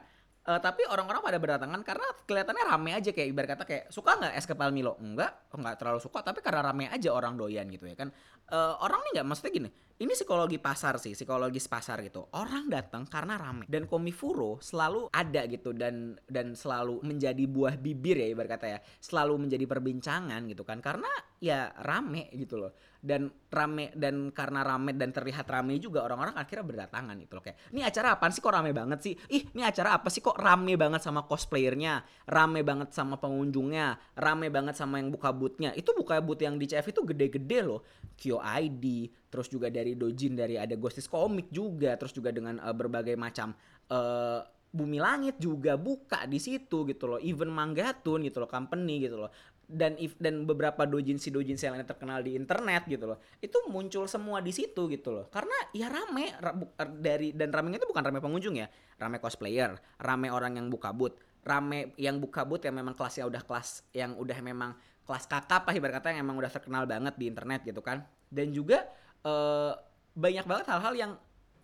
Uh, 0.50 0.58
tapi 0.58 0.82
orang-orang 0.88 1.22
pada 1.22 1.38
berdatangan 1.38 1.82
karena 1.86 2.08
kelihatannya 2.26 2.64
rame 2.74 2.96
aja 2.96 3.14
kayak 3.14 3.28
ibarat 3.28 3.50
kata 3.54 3.64
kayak 3.70 3.84
suka 3.94 4.18
nggak 4.18 4.34
es 4.34 4.50
kepal 4.50 4.74
Milo? 4.74 4.98
Enggak, 4.98 5.46
enggak 5.54 5.78
terlalu 5.78 6.02
suka 6.02 6.26
tapi 6.26 6.42
karena 6.42 6.64
rame 6.66 6.90
aja 6.90 7.14
orang 7.14 7.38
doyan 7.38 7.70
gitu 7.70 7.86
ya 7.86 7.94
kan. 7.94 8.10
Uh, 8.50 8.74
orang 8.82 8.98
nih 9.04 9.20
nggak 9.20 9.28
maksudnya 9.30 9.52
gini. 9.52 9.70
Ini 10.00 10.16
psikologi 10.16 10.56
pasar 10.64 10.96
sih, 10.96 11.12
psikologis 11.12 11.68
pasar 11.68 12.00
gitu. 12.08 12.24
Orang 12.32 12.72
datang 12.72 13.04
karena 13.04 13.36
rame. 13.36 13.68
Dan 13.68 13.84
Komifuro 13.84 14.56
selalu 14.64 15.12
ada 15.12 15.44
gitu 15.44 15.76
dan 15.76 16.16
dan 16.24 16.56
selalu 16.56 17.04
menjadi 17.04 17.44
buah 17.44 17.76
bibir 17.76 18.16
ya 18.24 18.32
ibarat 18.32 18.56
kata 18.56 18.68
ya. 18.72 18.80
Selalu 19.04 19.44
menjadi 19.44 19.68
perbincangan 19.68 20.40
gitu 20.48 20.64
kan. 20.64 20.80
Karena 20.80 21.12
ya 21.44 21.76
rame 21.84 22.32
gitu 22.32 22.56
loh. 22.56 22.80
Dan 22.96 23.28
rame 23.52 23.92
dan 23.92 24.32
karena 24.32 24.64
rame 24.64 24.96
dan 24.96 25.12
terlihat 25.12 25.44
rame 25.52 25.76
juga 25.84 26.08
orang-orang 26.08 26.40
akhirnya 26.40 26.64
berdatangan 26.64 27.20
gitu 27.20 27.36
loh. 27.36 27.44
Kayak 27.44 27.60
ini 27.76 27.84
acara 27.84 28.16
apa 28.16 28.32
sih? 28.32 28.40
Kok 28.40 28.54
rame 28.56 28.72
banget 28.72 29.00
sih? 29.04 29.14
Ih 29.36 29.52
ini 29.52 29.68
acara 29.68 30.00
apa 30.00 30.08
sih? 30.08 30.24
Kok 30.24 30.40
rame 30.40 30.80
banget 30.80 31.04
sama 31.04 31.28
cosplayernya? 31.28 32.08
Rame 32.24 32.64
banget 32.64 32.96
sama 32.96 33.20
pengunjungnya? 33.20 34.16
Rame 34.16 34.48
banget 34.48 34.80
sama 34.80 35.04
yang 35.04 35.12
buka 35.12 35.36
bootnya 35.36 35.76
itu 35.76 35.92
buka 35.92 36.24
boot 36.24 36.40
yang 36.40 36.56
di 36.56 36.72
CF 36.72 36.88
itu 36.88 37.04
gede-gede 37.04 37.68
loh. 37.68 37.84
Kyo 38.16 38.40
ID 38.40 39.19
terus 39.30 39.48
juga 39.48 39.70
dari 39.70 39.94
Dojin 39.94 40.34
dari 40.34 40.58
ada 40.58 40.74
Ghostis 40.74 41.06
Comic 41.06 41.54
juga 41.54 41.96
terus 41.96 42.12
juga 42.12 42.34
dengan 42.34 42.58
uh, 42.60 42.74
berbagai 42.74 43.14
macam 43.14 43.54
uh, 43.94 44.42
Bumi 44.70 45.02
Langit 45.02 45.42
juga 45.42 45.82
buka 45.82 46.30
di 46.30 46.38
situ 46.38 46.86
gitu 46.86 47.10
loh, 47.10 47.18
even 47.18 47.50
Manggatun 47.50 48.22
gitu 48.22 48.38
loh, 48.38 48.46
company 48.46 49.02
gitu 49.02 49.18
loh. 49.18 49.34
Dan 49.70 49.98
if 50.02 50.18
dan 50.18 50.50
beberapa 50.50 50.86
dojinsi 50.86 51.30
dojinsi 51.30 51.70
yang 51.70 51.78
lainnya 51.78 51.90
terkenal 51.90 52.26
di 52.26 52.34
internet 52.34 52.90
gitu 52.90 53.06
loh 53.06 53.22
itu 53.38 53.54
muncul 53.70 54.10
semua 54.10 54.42
di 54.42 54.50
situ 54.50 54.90
gitu 54.90 55.14
loh. 55.14 55.26
Karena 55.30 55.54
ya 55.74 55.94
rame 55.94 56.34
er, 56.34 56.90
dari 56.98 57.34
dan 57.38 57.54
ramenya 57.54 57.78
itu 57.78 57.86
bukan 57.86 58.02
rame 58.02 58.18
pengunjung 58.18 58.58
ya. 58.58 58.66
Rame 58.98 59.22
cosplayer 59.22 59.78
rame 60.02 60.34
orang 60.34 60.58
yang 60.58 60.74
buka 60.74 60.90
booth 60.90 61.22
rame 61.46 61.94
yang 61.96 62.18
buka 62.18 62.44
booth 62.44 62.66
yang 62.66 62.76
memang 62.82 62.98
kelasnya 62.98 63.30
udah 63.30 63.42
kelas 63.46 63.86
yang 63.94 64.18
udah 64.18 64.40
memang 64.42 64.74
kelas 65.06 65.26
kakap 65.26 65.66
lah 65.66 65.74
ibarat 65.74 66.02
kata 66.02 66.14
yang 66.14 66.26
emang 66.26 66.38
udah 66.38 66.52
terkenal 66.54 66.86
banget 66.86 67.18
di 67.18 67.26
internet 67.26 67.66
gitu 67.66 67.82
kan. 67.82 68.06
Dan 68.30 68.54
juga 68.54 68.86
uh, 69.26 69.74
banyak 70.14 70.46
banget 70.46 70.66
hal-hal 70.72 70.94
yang 70.96 71.12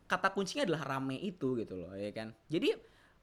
kata 0.06 0.32
kuncinya 0.32 0.64
adalah 0.66 0.98
rame 0.98 1.18
itu 1.20 1.58
gitu 1.60 1.76
loh 1.76 1.92
ya 1.96 2.12
kan? 2.16 2.32
Jadi 2.48 2.74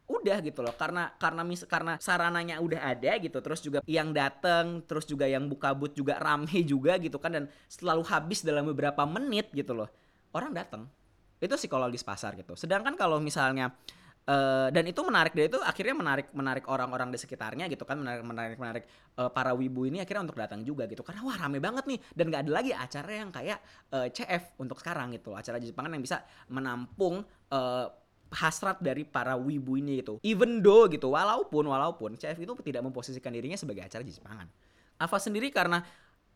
udah 0.02 0.38
gitu 0.42 0.60
loh 0.60 0.74
karena 0.74 1.14
karena 1.16 1.42
mis 1.46 1.62
karena 1.64 1.96
sarananya 2.02 2.58
udah 2.58 2.80
ada 2.84 3.16
gitu 3.22 3.38
terus 3.38 3.62
juga 3.62 3.80
yang 3.86 4.10
dateng 4.10 4.82
terus 4.84 5.06
juga 5.06 5.24
yang 5.30 5.46
buka 5.46 5.72
but 5.72 5.94
juga 5.94 6.18
rame 6.18 6.60
juga 6.72 6.98
gitu 6.98 7.16
kan 7.22 7.32
dan 7.32 7.44
selalu 7.70 8.02
habis 8.10 8.42
dalam 8.44 8.66
beberapa 8.66 9.06
menit 9.08 9.48
gitu 9.54 9.72
loh 9.72 9.88
orang 10.34 10.52
datang 10.52 10.90
itu 11.42 11.54
psikologis 11.58 12.06
pasar 12.06 12.38
gitu. 12.38 12.54
Sedangkan 12.54 12.94
kalau 12.94 13.18
misalnya 13.18 13.74
Uh, 14.22 14.70
dan 14.70 14.86
itu 14.86 15.02
menarik 15.02 15.34
dari 15.34 15.50
itu 15.50 15.58
akhirnya 15.58 15.98
menarik 15.98 16.30
menarik 16.30 16.70
orang-orang 16.70 17.10
di 17.10 17.18
sekitarnya 17.18 17.66
gitu 17.66 17.82
kan 17.82 17.98
menarik 17.98 18.22
menarik 18.22 18.54
menarik 18.54 18.84
uh, 19.18 19.26
para 19.34 19.50
wibu 19.50 19.82
ini 19.82 19.98
akhirnya 19.98 20.30
untuk 20.30 20.38
datang 20.38 20.62
juga 20.62 20.86
gitu 20.86 21.02
karena 21.02 21.26
wah 21.26 21.34
rame 21.34 21.58
banget 21.58 21.90
nih 21.90 21.98
dan 22.14 22.30
gak 22.30 22.46
ada 22.46 22.52
lagi 22.54 22.70
acara 22.70 23.10
yang 23.18 23.34
kayak 23.34 23.58
uh, 23.90 24.06
eh, 24.06 24.14
CF 24.14 24.62
untuk 24.62 24.78
sekarang 24.78 25.10
gitu 25.18 25.34
acara 25.34 25.58
Jepangan 25.58 25.98
yang 25.98 26.06
bisa 26.06 26.22
menampung 26.46 27.26
uh, 27.50 27.86
hasrat 28.32 28.80
dari 28.80 29.04
para 29.04 29.36
wibu 29.36 29.76
ini 29.76 30.00
gitu. 30.00 30.16
Even 30.24 30.64
though 30.64 30.88
gitu, 30.88 31.12
walaupun 31.12 31.68
walaupun 31.68 32.16
CF 32.16 32.38
itu 32.40 32.52
tidak 32.64 32.82
memposisikan 32.82 33.30
dirinya 33.30 33.60
sebagai 33.60 33.84
acara 33.84 34.02
Jepangan. 34.02 34.48
Ava 34.96 35.18
sendiri 35.20 35.52
karena 35.52 35.84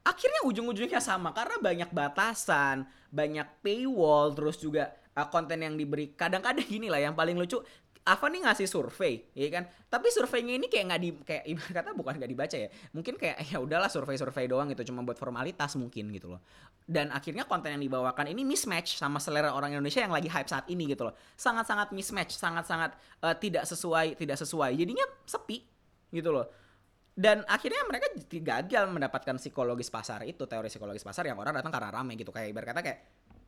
akhirnya 0.06 0.42
ujung-ujungnya 0.46 1.00
sama 1.02 1.32
karena 1.32 1.56
banyak 1.58 1.90
batasan, 1.90 2.86
banyak 3.10 3.48
paywall, 3.64 4.30
terus 4.36 4.60
juga 4.60 4.92
uh, 5.16 5.28
konten 5.32 5.58
yang 5.64 5.74
diberi. 5.74 6.12
Kadang-kadang 6.12 6.68
gini 6.68 6.92
lah 6.92 7.00
yang 7.00 7.16
paling 7.16 7.34
lucu, 7.34 7.58
Ava 8.06 8.30
nih 8.30 8.46
ngasih 8.46 8.70
survei, 8.70 9.26
ya 9.34 9.50
kan? 9.50 9.66
Tapi 9.90 10.14
surveinya 10.14 10.54
ini 10.54 10.70
kayak 10.70 10.84
nggak 10.94 11.00
di 11.02 11.10
kayak 11.26 11.42
ibarat 11.50 11.72
kata 11.74 11.90
bukan 11.90 12.14
nggak 12.22 12.30
dibaca 12.30 12.54
ya. 12.54 12.70
Mungkin 12.94 13.18
kayak 13.18 13.50
ya 13.50 13.58
udahlah 13.58 13.90
survei-survei 13.90 14.46
doang 14.46 14.70
gitu, 14.70 14.94
cuma 14.94 15.02
buat 15.02 15.18
formalitas 15.18 15.74
mungkin 15.74 16.14
gitu 16.14 16.30
loh. 16.30 16.40
Dan 16.86 17.10
akhirnya 17.10 17.42
konten 17.50 17.74
yang 17.74 17.82
dibawakan 17.82 18.30
ini 18.30 18.46
mismatch 18.46 18.94
sama 18.94 19.18
selera 19.18 19.50
orang 19.50 19.74
Indonesia 19.74 20.06
yang 20.06 20.14
lagi 20.14 20.30
hype 20.30 20.46
saat 20.46 20.70
ini 20.70 20.86
gitu 20.86 21.10
loh. 21.10 21.18
Sangat-sangat 21.34 21.90
mismatch, 21.90 22.38
sangat-sangat 22.38 22.94
uh, 23.26 23.34
tidak 23.34 23.66
sesuai, 23.66 24.14
tidak 24.14 24.38
sesuai. 24.38 24.78
Jadinya 24.78 25.02
sepi 25.26 25.66
gitu 26.14 26.30
loh. 26.30 26.46
Dan 27.10 27.42
akhirnya 27.50 27.82
mereka 27.90 28.06
gagal 28.22 28.86
mendapatkan 28.86 29.34
psikologis 29.34 29.90
pasar 29.90 30.22
itu, 30.30 30.46
teori 30.46 30.70
psikologis 30.70 31.02
pasar 31.02 31.26
yang 31.26 31.42
orang 31.42 31.58
datang 31.58 31.74
karena 31.74 31.90
rame 31.90 32.14
gitu. 32.14 32.30
Kayak 32.30 32.54
ibarat 32.54 32.66
kata 32.70 32.80
kayak 32.86 32.98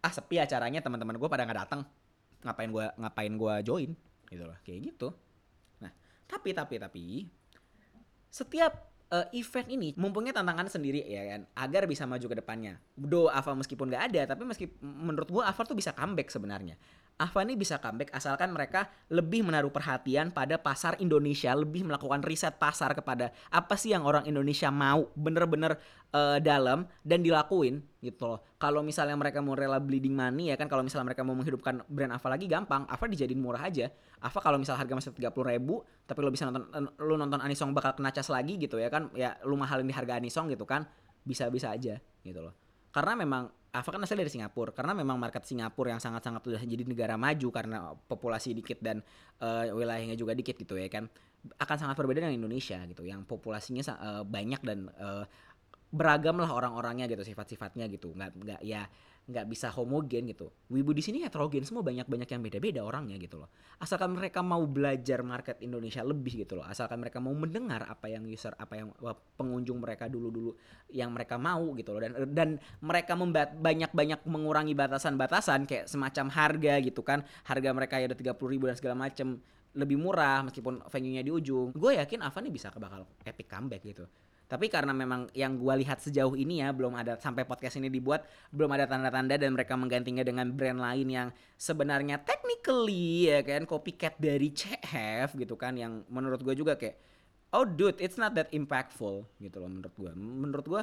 ah 0.02 0.12
sepi 0.12 0.38
acaranya 0.38 0.80
teman-teman 0.84 1.18
gue 1.18 1.28
pada 1.28 1.42
nggak 1.46 1.60
datang 1.66 1.82
ngapain 2.42 2.70
gue 2.70 2.86
ngapain 2.98 3.32
gue 3.34 3.54
join 3.66 3.90
gitu 4.30 4.44
loh 4.46 4.58
kayak 4.62 4.94
gitu 4.94 5.08
nah 5.82 5.90
tapi 6.30 6.54
tapi 6.54 6.74
tapi 6.78 7.04
setiap 8.28 8.88
uh, 9.12 9.26
event 9.32 9.68
ini 9.68 9.88
mempunyai 9.96 10.36
tantangan 10.36 10.68
sendiri 10.68 11.04
ya 11.04 11.36
kan 11.36 11.40
agar 11.56 11.88
bisa 11.88 12.04
maju 12.04 12.26
ke 12.28 12.36
depannya. 12.38 12.76
Do 12.94 13.32
Ava 13.32 13.56
meskipun 13.56 13.88
nggak 13.88 14.04
ada 14.12 14.36
tapi 14.36 14.44
meski 14.44 14.68
menurut 14.80 15.28
gua 15.28 15.48
Ava 15.48 15.62
tuh 15.64 15.76
bisa 15.76 15.96
comeback 15.96 16.28
sebenarnya. 16.28 16.76
Ava 17.18 17.42
ini 17.42 17.58
bisa 17.58 17.82
comeback 17.82 18.14
asalkan 18.14 18.54
mereka 18.54 18.86
lebih 19.10 19.42
menaruh 19.42 19.74
perhatian 19.74 20.30
pada 20.30 20.54
pasar 20.54 20.94
Indonesia, 21.02 21.50
lebih 21.50 21.82
melakukan 21.82 22.22
riset 22.22 22.54
pasar 22.62 22.94
kepada 22.94 23.34
apa 23.50 23.74
sih 23.74 23.90
yang 23.90 24.06
orang 24.06 24.22
Indonesia 24.22 24.70
mau 24.70 25.10
bener-bener 25.18 25.82
uh, 26.14 26.38
dalam 26.38 26.86
dan 27.02 27.26
dilakuin 27.26 27.82
gitu 27.98 28.22
loh. 28.22 28.46
Kalau 28.62 28.86
misalnya 28.86 29.18
mereka 29.18 29.42
mau 29.42 29.58
rela 29.58 29.82
bleeding 29.82 30.14
money 30.14 30.54
ya 30.54 30.56
kan 30.56 30.70
kalau 30.70 30.86
misalnya 30.86 31.10
mereka 31.10 31.26
mau 31.26 31.34
menghidupkan 31.34 31.82
brand 31.90 32.14
Ava 32.14 32.28
lagi 32.30 32.46
gampang, 32.46 32.86
Ava 32.86 33.04
dijadiin 33.10 33.42
murah 33.42 33.66
aja. 33.66 33.90
Ava 34.22 34.38
kalau 34.38 34.62
misalnya 34.62 34.86
harga 34.86 34.94
masih 34.94 35.10
tiga 35.10 35.34
puluh 35.34 35.50
ribu, 35.50 35.82
tapi 36.06 36.22
lo 36.22 36.30
bisa 36.30 36.46
nonton 36.46 36.70
lo 37.02 37.14
nonton 37.18 37.42
Anisong 37.42 37.74
bakal 37.74 37.98
kena 37.98 38.14
cas 38.14 38.30
lagi 38.30 38.54
gitu 38.62 38.78
ya 38.78 38.94
kan, 38.94 39.10
ya 39.18 39.34
lu 39.42 39.58
mahalin 39.58 39.90
di 39.90 39.94
harga 39.94 40.22
Anisong 40.22 40.54
gitu 40.54 40.62
kan, 40.62 40.86
bisa-bisa 41.26 41.74
aja 41.74 41.98
gitu 42.22 42.38
loh. 42.38 42.54
Karena 42.94 43.18
memang 43.18 43.50
Ava 43.78 43.88
kan 43.94 44.02
asal 44.02 44.18
dari 44.18 44.28
Singapura. 44.28 44.74
Karena 44.74 44.92
memang 44.92 45.16
market 45.16 45.46
Singapura 45.46 45.94
yang 45.94 46.02
sangat-sangat 46.02 46.42
sudah 46.42 46.60
jadi 46.62 46.84
negara 46.84 47.14
maju 47.14 47.48
karena 47.54 47.76
populasi 47.94 48.52
dikit 48.58 48.82
dan 48.82 49.00
uh, 49.40 49.70
wilayahnya 49.72 50.18
juga 50.18 50.34
dikit 50.34 50.58
gitu 50.58 50.74
ya 50.74 50.90
kan 50.90 51.06
akan 51.38 51.76
sangat 51.78 51.94
berbeda 51.94 52.26
dengan 52.26 52.34
Indonesia 52.34 52.82
gitu. 52.90 53.06
Yang 53.06 53.24
populasinya 53.30 53.82
uh, 53.94 54.22
banyak 54.26 54.60
dan 54.66 54.90
uh, 54.98 55.24
beragam 55.88 56.36
lah 56.36 56.52
orang-orangnya 56.52 57.08
gitu 57.08 57.22
sifat-sifatnya 57.22 57.86
gitu. 57.88 58.12
Nggak 58.12 58.30
nggak 58.36 58.60
ya 58.66 58.84
nggak 59.28 59.44
bisa 59.44 59.68
homogen 59.76 60.24
gitu. 60.32 60.48
Wibu 60.72 60.96
di 60.96 61.04
sini 61.04 61.20
heterogen 61.20 61.60
semua 61.60 61.84
banyak-banyak 61.84 62.24
yang 62.32 62.40
beda-beda 62.40 62.80
orangnya 62.80 63.20
gitu 63.20 63.44
loh. 63.44 63.52
Asalkan 63.76 64.16
mereka 64.16 64.40
mau 64.40 64.64
belajar 64.64 65.20
market 65.20 65.60
Indonesia 65.60 66.00
lebih 66.00 66.48
gitu 66.48 66.56
loh. 66.56 66.64
Asalkan 66.64 66.96
mereka 66.96 67.20
mau 67.20 67.36
mendengar 67.36 67.84
apa 67.84 68.08
yang 68.08 68.24
user 68.24 68.56
apa 68.56 68.80
yang 68.80 68.88
pengunjung 69.36 69.84
mereka 69.84 70.08
dulu-dulu 70.08 70.56
yang 70.88 71.12
mereka 71.12 71.36
mau 71.36 71.76
gitu 71.76 71.92
loh 71.92 72.00
dan 72.00 72.12
dan 72.32 72.48
mereka 72.80 73.12
banyak-banyak 73.52 74.24
mengurangi 74.24 74.72
batasan-batasan 74.72 75.68
kayak 75.68 75.84
semacam 75.92 76.32
harga 76.32 76.74
gitu 76.80 77.04
kan. 77.04 77.20
Harga 77.44 77.70
mereka 77.76 78.00
ya 78.00 78.08
udah 78.08 78.32
30 78.32 78.52
ribu 78.56 78.64
dan 78.64 78.76
segala 78.80 78.96
macem 78.96 79.36
lebih 79.76 80.00
murah 80.00 80.40
meskipun 80.48 80.80
venue-nya 80.88 81.20
di 81.20 81.28
ujung. 81.28 81.76
Gue 81.76 82.00
yakin 82.00 82.24
Ava 82.24 82.40
nih 82.40 82.52
bisa 82.52 82.72
bakal 82.72 83.04
epic 83.28 83.46
comeback 83.52 83.84
gitu. 83.84 84.08
Tapi 84.48 84.72
karena 84.72 84.96
memang 84.96 85.28
yang 85.36 85.60
gue 85.60 85.74
lihat 85.84 86.00
sejauh 86.00 86.32
ini 86.32 86.64
ya 86.64 86.72
belum 86.72 86.96
ada 86.96 87.20
sampai 87.20 87.44
podcast 87.44 87.76
ini 87.76 87.92
dibuat 87.92 88.24
belum 88.48 88.72
ada 88.72 88.88
tanda-tanda 88.88 89.36
dan 89.36 89.52
mereka 89.52 89.76
menggantinya 89.76 90.24
dengan 90.24 90.48
brand 90.48 90.80
lain 90.80 91.06
yang 91.12 91.28
sebenarnya 91.60 92.24
technically 92.24 93.28
ya 93.28 93.44
kan 93.44 93.68
copycat 93.68 94.16
dari 94.16 94.48
CF 94.48 95.36
gitu 95.36 95.52
kan 95.60 95.76
yang 95.76 96.00
menurut 96.08 96.40
gue 96.40 96.56
juga 96.56 96.80
kayak 96.80 96.96
oh 97.52 97.68
dude 97.68 98.00
it's 98.00 98.16
not 98.16 98.32
that 98.32 98.48
impactful 98.56 99.28
gitu 99.36 99.56
loh 99.60 99.68
menurut 99.68 99.92
gue. 99.92 100.12
Menurut 100.16 100.66
gue 100.66 100.82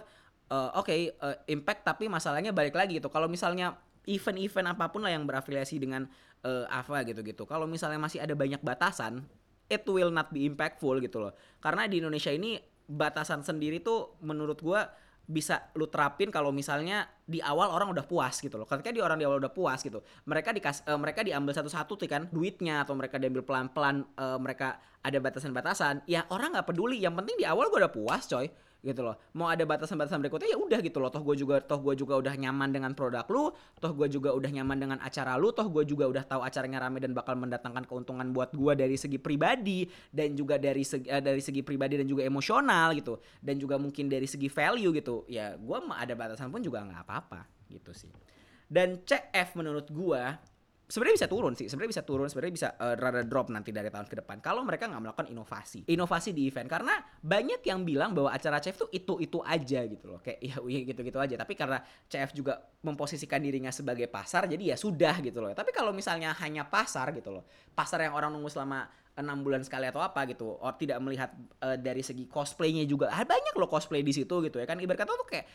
uh, 0.54 0.70
oke 0.78 0.86
okay, 0.86 1.10
uh, 1.26 1.34
impact 1.50 1.82
tapi 1.90 2.06
masalahnya 2.06 2.54
balik 2.54 2.78
lagi 2.78 3.02
gitu. 3.02 3.10
Kalau 3.10 3.26
misalnya 3.26 3.74
event-event 4.06 4.78
apa 4.78 4.94
pun 4.94 5.02
lah 5.02 5.10
yang 5.10 5.26
berafiliasi 5.26 5.82
dengan 5.82 6.06
uh, 6.46 6.70
AVA 6.70 7.02
gitu-gitu. 7.10 7.50
Kalau 7.50 7.66
misalnya 7.66 7.98
masih 7.98 8.22
ada 8.22 8.38
banyak 8.38 8.62
batasan, 8.62 9.26
it 9.66 9.82
will 9.90 10.14
not 10.14 10.30
be 10.30 10.46
impactful 10.46 11.02
gitu 11.02 11.18
loh. 11.18 11.34
Karena 11.58 11.90
di 11.90 11.98
Indonesia 11.98 12.30
ini 12.30 12.58
batasan 12.86 13.42
sendiri 13.42 13.82
tuh 13.82 14.18
menurut 14.22 14.60
gua 14.62 14.88
bisa 15.26 15.74
lu 15.74 15.90
terapin 15.90 16.30
kalau 16.30 16.54
misalnya 16.54 17.10
di 17.26 17.42
awal 17.42 17.74
orang 17.74 17.90
udah 17.90 18.06
puas 18.06 18.38
gitu 18.38 18.62
loh. 18.62 18.70
Ketika 18.70 18.94
di 18.94 19.02
orang 19.02 19.18
di 19.18 19.26
awal 19.26 19.42
udah 19.42 19.50
puas 19.50 19.82
gitu, 19.82 20.06
mereka 20.30 20.54
dikas 20.54 20.86
uh, 20.86 21.02
mereka 21.02 21.26
diambil 21.26 21.58
satu-satu 21.58 21.98
tuh 21.98 22.06
kan 22.06 22.30
duitnya 22.30 22.86
atau 22.86 22.94
mereka 22.94 23.18
diambil 23.18 23.42
pelan-pelan 23.42 24.06
uh, 24.22 24.38
mereka 24.38 24.78
ada 25.02 25.18
batasan-batasan. 25.18 26.06
Ya 26.06 26.30
orang 26.30 26.54
nggak 26.54 26.70
peduli, 26.70 27.02
yang 27.02 27.18
penting 27.18 27.42
di 27.42 27.46
awal 27.50 27.74
gua 27.74 27.90
udah 27.90 27.94
puas, 27.94 28.30
coy 28.30 28.50
gitu 28.86 29.02
loh. 29.02 29.18
Mau 29.34 29.50
ada 29.50 29.66
batasan-batasan 29.66 30.22
berikutnya 30.22 30.54
ya 30.54 30.58
udah 30.62 30.80
gitu 30.86 31.02
loh. 31.02 31.10
Toh 31.10 31.26
gue 31.26 31.36
juga 31.42 31.58
toh 31.60 31.82
gue 31.82 31.98
juga 31.98 32.22
udah 32.22 32.38
nyaman 32.38 32.70
dengan 32.70 32.92
produk 32.94 33.26
lu 33.26 33.50
toh 33.82 33.92
gue 33.98 34.08
juga 34.08 34.30
udah 34.38 34.52
nyaman 34.54 34.78
dengan 34.78 34.98
acara 35.02 35.34
lu 35.42 35.50
toh 35.50 35.66
gue 35.66 35.84
juga 35.90 36.06
udah 36.06 36.24
tahu 36.24 36.46
acaranya 36.46 36.86
rame 36.86 37.02
dan 37.02 37.18
bakal 37.18 37.34
mendatangkan 37.34 37.90
keuntungan 37.90 38.30
buat 38.30 38.54
gue 38.54 38.74
dari 38.78 38.96
segi 38.96 39.18
pribadi 39.18 39.90
dan 40.14 40.38
juga 40.38 40.62
dari 40.62 40.86
segi 40.86 41.10
uh, 41.10 41.20
dari 41.20 41.42
segi 41.42 41.66
pribadi 41.66 41.98
dan 41.98 42.06
juga 42.06 42.22
emosional 42.22 42.94
gitu. 42.94 43.18
Dan 43.42 43.58
juga 43.58 43.82
mungkin 43.82 44.06
dari 44.06 44.30
segi 44.30 44.48
value 44.48 44.94
gitu. 44.94 45.26
Ya 45.26 45.58
gue 45.58 45.78
ada 45.90 46.14
batasan 46.14 46.54
pun 46.54 46.62
juga 46.62 46.86
nggak 46.86 47.02
apa-apa 47.02 47.50
gitu 47.74 47.90
sih. 47.92 48.14
Dan 48.70 49.02
CF 49.02 49.58
menurut 49.58 49.90
gue 49.90 50.22
sebenarnya 50.86 51.26
bisa 51.26 51.30
turun 51.30 51.54
sih 51.58 51.66
sebenarnya 51.66 51.92
bisa 51.98 52.04
turun 52.06 52.28
sebenarnya 52.30 52.54
bisa 52.54 52.70
uh, 52.78 52.94
rada 52.94 53.26
drop 53.26 53.50
nanti 53.50 53.74
dari 53.74 53.90
tahun 53.90 54.06
ke 54.06 54.22
depan 54.22 54.38
kalau 54.38 54.62
mereka 54.62 54.86
nggak 54.86 55.02
melakukan 55.02 55.28
inovasi. 55.34 55.90
Inovasi 55.90 56.30
di 56.32 56.46
event 56.46 56.70
karena 56.70 57.02
banyak 57.26 57.62
yang 57.66 57.82
bilang 57.82 58.14
bahwa 58.14 58.30
acara 58.30 58.62
CF 58.62 58.86
tuh 58.86 58.90
itu 58.94 59.14
itu 59.18 59.38
aja 59.42 59.82
gitu 59.86 60.06
loh 60.06 60.20
kayak 60.22 60.40
ya 60.46 60.58
gitu 60.62 61.02
gitu 61.02 61.18
aja. 61.18 61.36
Tapi 61.42 61.54
karena 61.58 61.82
CF 62.06 62.32
juga 62.38 62.62
memposisikan 62.86 63.42
dirinya 63.42 63.74
sebagai 63.74 64.06
pasar 64.06 64.46
jadi 64.46 64.74
ya 64.74 64.78
sudah 64.78 65.18
gitu 65.26 65.42
loh. 65.42 65.52
Tapi 65.58 65.74
kalau 65.74 65.90
misalnya 65.90 66.38
hanya 66.38 66.70
pasar 66.70 67.10
gitu 67.18 67.34
loh 67.34 67.44
pasar 67.74 68.06
yang 68.06 68.14
orang 68.14 68.32
nunggu 68.32 68.48
selama 68.48 68.88
enam 69.16 69.48
bulan 69.48 69.64
sekali 69.64 69.88
atau 69.88 70.04
apa 70.04 70.28
gitu 70.28 70.60
or 70.60 70.76
tidak 70.76 71.00
melihat 71.00 71.32
uh, 71.64 71.80
dari 71.80 72.04
segi 72.04 72.28
cosplaynya 72.28 72.84
juga 72.84 73.08
ah, 73.08 73.24
banyak 73.24 73.56
loh 73.56 73.72
cosplay 73.72 74.04
di 74.04 74.12
situ 74.12 74.44
gitu 74.44 74.60
ya 74.62 74.68
kan. 74.70 74.78
Ibarat 74.78 75.02
kata 75.02 75.12
tuh 75.18 75.28
kayak 75.28 75.46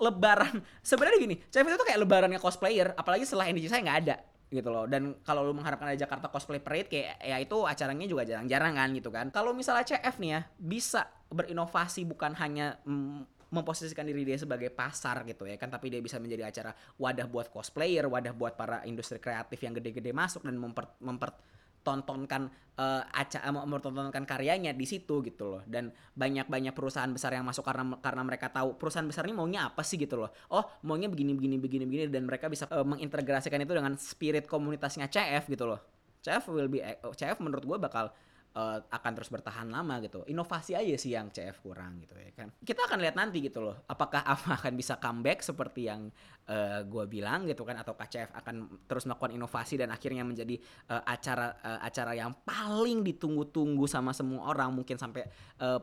lebaran 0.00 0.58
sebenarnya 0.90 1.18
gini 1.20 1.36
CF 1.38 1.66
itu 1.70 1.76
tuh 1.78 1.86
kayak 1.86 2.00
lebarannya 2.02 2.40
cosplayer 2.42 2.96
apalagi 2.98 3.28
setelah 3.28 3.46
NDC 3.52 3.68
saya 3.70 3.82
nggak 3.84 4.00
ada 4.08 4.16
gitu 4.52 4.68
loh. 4.68 4.84
Dan 4.84 5.16
kalau 5.24 5.42
lu 5.42 5.56
mengharapkan 5.56 5.88
ada 5.88 5.98
Jakarta 5.98 6.28
Cosplay 6.28 6.60
Parade 6.60 6.92
kayak 6.92 7.16
ya 7.24 7.36
itu 7.40 7.64
acaranya 7.64 8.04
juga 8.04 8.28
jarang-jarang 8.28 8.76
kan 8.76 8.88
gitu 8.92 9.08
kan. 9.08 9.26
Kalau 9.32 9.56
misalnya 9.56 9.88
CF 9.88 10.20
nih 10.20 10.30
ya 10.36 10.40
bisa 10.60 11.08
berinovasi 11.32 12.04
bukan 12.04 12.36
hanya 12.36 12.76
mm, 12.84 13.42
memposisikan 13.52 14.08
diri 14.08 14.24
dia 14.24 14.40
sebagai 14.40 14.72
pasar 14.72 15.28
gitu 15.28 15.44
ya 15.44 15.60
kan 15.60 15.68
tapi 15.68 15.92
dia 15.92 16.00
bisa 16.00 16.16
menjadi 16.16 16.48
acara 16.48 16.72
wadah 16.96 17.28
buat 17.28 17.52
cosplayer 17.52 18.08
wadah 18.08 18.32
buat 18.32 18.56
para 18.56 18.80
industri 18.88 19.20
kreatif 19.20 19.60
yang 19.60 19.76
gede-gede 19.76 20.08
masuk 20.16 20.40
dan 20.48 20.56
memper, 20.56 20.88
memper 21.04 21.36
tontonkan 21.82 22.48
uh, 22.78 23.02
aca 23.12 23.38
mau 23.52 23.66
mempertontonkan 23.68 24.24
karyanya 24.24 24.72
di 24.72 24.86
situ 24.88 25.20
gitu 25.22 25.58
loh. 25.58 25.62
Dan 25.68 25.92
banyak 26.16 26.48
banyak 26.48 26.72
perusahaan 26.72 27.10
besar 27.10 27.36
yang 27.36 27.44
masuk 27.44 27.66
karena 27.66 27.98
karena 28.00 28.22
mereka 28.24 28.48
tahu 28.48 28.78
perusahaan 28.78 29.06
besar 29.06 29.28
ini 29.28 29.34
maunya 29.36 29.68
apa 29.68 29.84
sih 29.84 30.00
gitu 30.00 30.16
loh. 30.16 30.30
Oh 30.54 30.64
maunya 30.86 31.10
begini 31.10 31.36
begini 31.36 31.56
begini 31.60 31.84
begini 31.84 32.04
dan 32.08 32.24
mereka 32.24 32.48
bisa 32.48 32.64
uh, 32.72 32.86
mengintegrasikan 32.86 33.60
itu 33.60 33.72
dengan 33.76 33.94
spirit 34.00 34.48
komunitasnya 34.48 35.10
CF 35.10 35.50
gitu 35.50 35.68
loh. 35.68 35.80
CF 36.22 36.44
will 36.54 36.70
be 36.70 36.78
eh, 36.78 36.96
CF 37.02 37.42
menurut 37.42 37.66
gue 37.66 37.78
bakal 37.82 38.14
uh, 38.56 38.78
akan 38.88 39.12
terus 39.16 39.28
bertahan 39.32 39.68
lama 39.68 40.00
gitu. 40.04 40.24
Inovasi 40.28 40.76
aja 40.76 40.94
sih 40.96 41.12
yang 41.12 41.32
CF 41.32 41.64
kurang 41.64 42.00
gitu 42.04 42.14
ya 42.16 42.30
kan. 42.36 42.48
Kita 42.60 42.84
akan 42.88 42.98
lihat 43.00 43.16
nanti 43.16 43.40
gitu 43.40 43.64
loh. 43.64 43.84
Apakah 43.88 44.24
AFA 44.24 44.54
akan 44.60 44.72
bisa 44.76 44.96
comeback 45.00 45.40
seperti 45.44 45.88
yang 45.88 46.08
uh, 46.48 46.52
eh, 46.52 46.80
gue 46.84 47.04
bilang 47.08 47.48
gitu 47.48 47.64
kan 47.64 47.80
atau 47.80 47.96
KCF 47.96 48.36
akan 48.36 48.84
terus 48.84 49.08
melakukan 49.08 49.32
inovasi 49.34 49.80
dan 49.80 49.90
akhirnya 49.90 50.22
menjadi 50.22 50.60
uh, 50.92 51.02
acara 51.04 51.56
uh, 51.60 51.80
acara 51.82 52.12
yang 52.16 52.32
paling 52.44 53.00
ditunggu-tunggu 53.02 53.84
sama 53.88 54.12
semua 54.12 54.48
orang 54.52 54.72
mungkin 54.72 55.00
sampai 55.00 55.26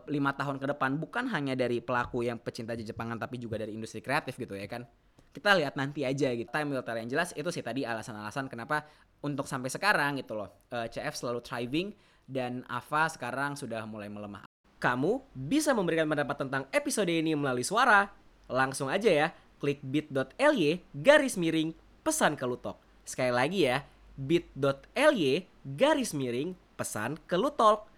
lima 0.07 0.31
uh, 0.31 0.35
tahun 0.37 0.57
ke 0.61 0.65
depan 0.77 0.99
bukan 0.99 1.25
hanya 1.31 1.57
dari 1.57 1.81
pelaku 1.81 2.25
yang 2.25 2.37
pecinta 2.39 2.71
Jepangan 2.79 3.19
tapi 3.19 3.37
juga 3.37 3.59
dari 3.59 3.75
industri 3.75 3.99
kreatif 3.99 4.39
gitu 4.39 4.55
ya 4.55 4.65
kan 4.65 4.87
kita 5.29 5.53
lihat 5.61 5.77
nanti 5.77 6.01
aja 6.01 6.33
gitu. 6.33 6.49
Time 6.49 6.73
will 6.73 6.81
tell 6.81 6.97
yang 6.97 7.05
jelas 7.05 7.37
itu 7.37 7.45
sih 7.53 7.61
tadi 7.61 7.85
alasan-alasan 7.85 8.49
kenapa 8.49 8.81
untuk 9.21 9.45
sampai 9.45 9.69
sekarang 9.69 10.17
gitu 10.17 10.33
loh 10.33 10.49
uh, 10.71 10.87
CF 10.87 11.13
selalu 11.13 11.39
thriving 11.43 11.91
dan 12.29 12.61
Ava 12.69 13.09
sekarang 13.09 13.57
sudah 13.57 13.81
mulai 13.89 14.05
melemah. 14.05 14.45
Kamu 14.77 15.25
bisa 15.33 15.73
memberikan 15.73 16.07
pendapat 16.07 16.45
tentang 16.45 16.63
episode 16.69 17.09
ini 17.09 17.33
melalui 17.33 17.65
suara. 17.65 18.13
Langsung 18.47 18.87
aja 18.87 19.09
ya, 19.09 19.27
klik 19.59 19.81
bit.ly 19.83 20.79
garis 20.93 21.35
miring 21.35 21.75
pesan 22.05 22.37
ke 22.37 22.45
Lutok. 22.47 22.79
Sekali 23.03 23.33
lagi 23.33 23.67
ya, 23.67 23.83
bit.ly 24.15 25.49
garis 25.65 26.15
miring 26.15 26.55
pesan 26.79 27.19
ke 27.27 27.35
Lutok. 27.35 27.89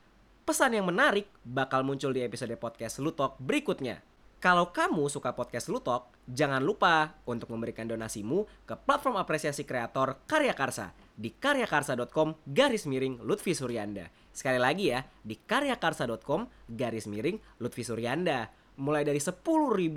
Pesan 0.42 0.74
yang 0.74 0.90
menarik 0.90 1.30
bakal 1.46 1.86
muncul 1.86 2.10
di 2.10 2.26
episode 2.26 2.56
podcast 2.58 2.98
Lutok 2.98 3.38
berikutnya. 3.38 4.02
Kalau 4.42 4.74
kamu 4.74 5.06
suka 5.06 5.38
podcast 5.38 5.70
Lutok, 5.70 6.10
jangan 6.26 6.66
lupa 6.66 7.14
untuk 7.30 7.54
memberikan 7.54 7.86
donasimu 7.86 8.66
ke 8.66 8.74
platform 8.74 9.22
apresiasi 9.22 9.70
kreator 9.70 10.18
Karya 10.26 10.58
Karsa 10.58 10.90
di 11.16 11.34
karyakarsa.com 11.36 12.48
garis 12.48 12.88
miring 12.88 13.22
Lutfi 13.22 13.56
Suryanda. 13.56 14.10
Sekali 14.32 14.60
lagi 14.60 14.92
ya, 14.92 15.04
di 15.22 15.36
karyakarsa.com 15.36 16.72
garis 16.72 17.08
miring 17.08 17.40
Lutfi 17.60 17.84
Suryanda. 17.84 18.52
Mulai 18.82 19.04
dari 19.06 19.20
rp 19.20 19.46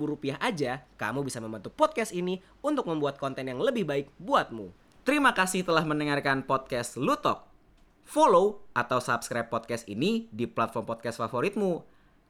rupiah 0.03 0.37
aja, 0.43 0.83
kamu 0.99 1.25
bisa 1.25 1.39
membantu 1.39 1.71
podcast 1.71 2.11
ini 2.11 2.37
untuk 2.61 2.85
membuat 2.85 3.17
konten 3.17 3.47
yang 3.47 3.57
lebih 3.57 3.87
baik 3.87 4.11
buatmu. 4.21 4.69
Terima 5.05 5.33
kasih 5.37 5.61
telah 5.61 5.85
mendengarkan 5.85 6.43
podcast 6.43 6.97
Lutok. 6.97 7.45
Follow 8.05 8.61
atau 8.77 9.01
subscribe 9.01 9.49
podcast 9.49 9.85
ini 9.89 10.29
di 10.29 10.45
platform 10.45 10.85
podcast 10.85 11.17
favoritmu. 11.17 11.81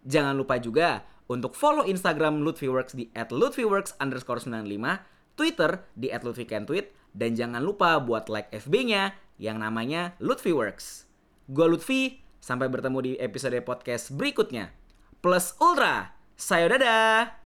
Jangan 0.05 0.35
lupa 0.37 0.55
juga 0.59 1.03
untuk 1.25 1.57
follow 1.57 1.83
Instagram 1.83 2.45
Lutfiworks 2.45 2.93
di 2.93 3.09
@lutfiworks 3.11 3.97
underscore 3.97 4.39
95, 4.39 5.01
Twitter 5.33 5.81
di 5.97 6.13
@lutfikentweet, 6.13 7.04
dan 7.15 7.33
jangan 7.33 7.63
lupa 7.63 7.95
buat 8.03 8.27
like 8.27 8.51
FB-nya 8.51 9.15
yang 9.39 9.63
namanya 9.63 10.13
Lutfi 10.19 10.51
Works. 10.51 11.07
Gue 11.47 11.65
Lutfi, 11.71 12.19
sampai 12.43 12.67
bertemu 12.67 12.99
di 13.01 13.11
episode 13.17 13.57
podcast 13.63 14.11
berikutnya. 14.11 14.75
Plus 15.23 15.55
Ultra, 15.57 16.13
sayo 16.35 16.67
dadah! 16.69 17.44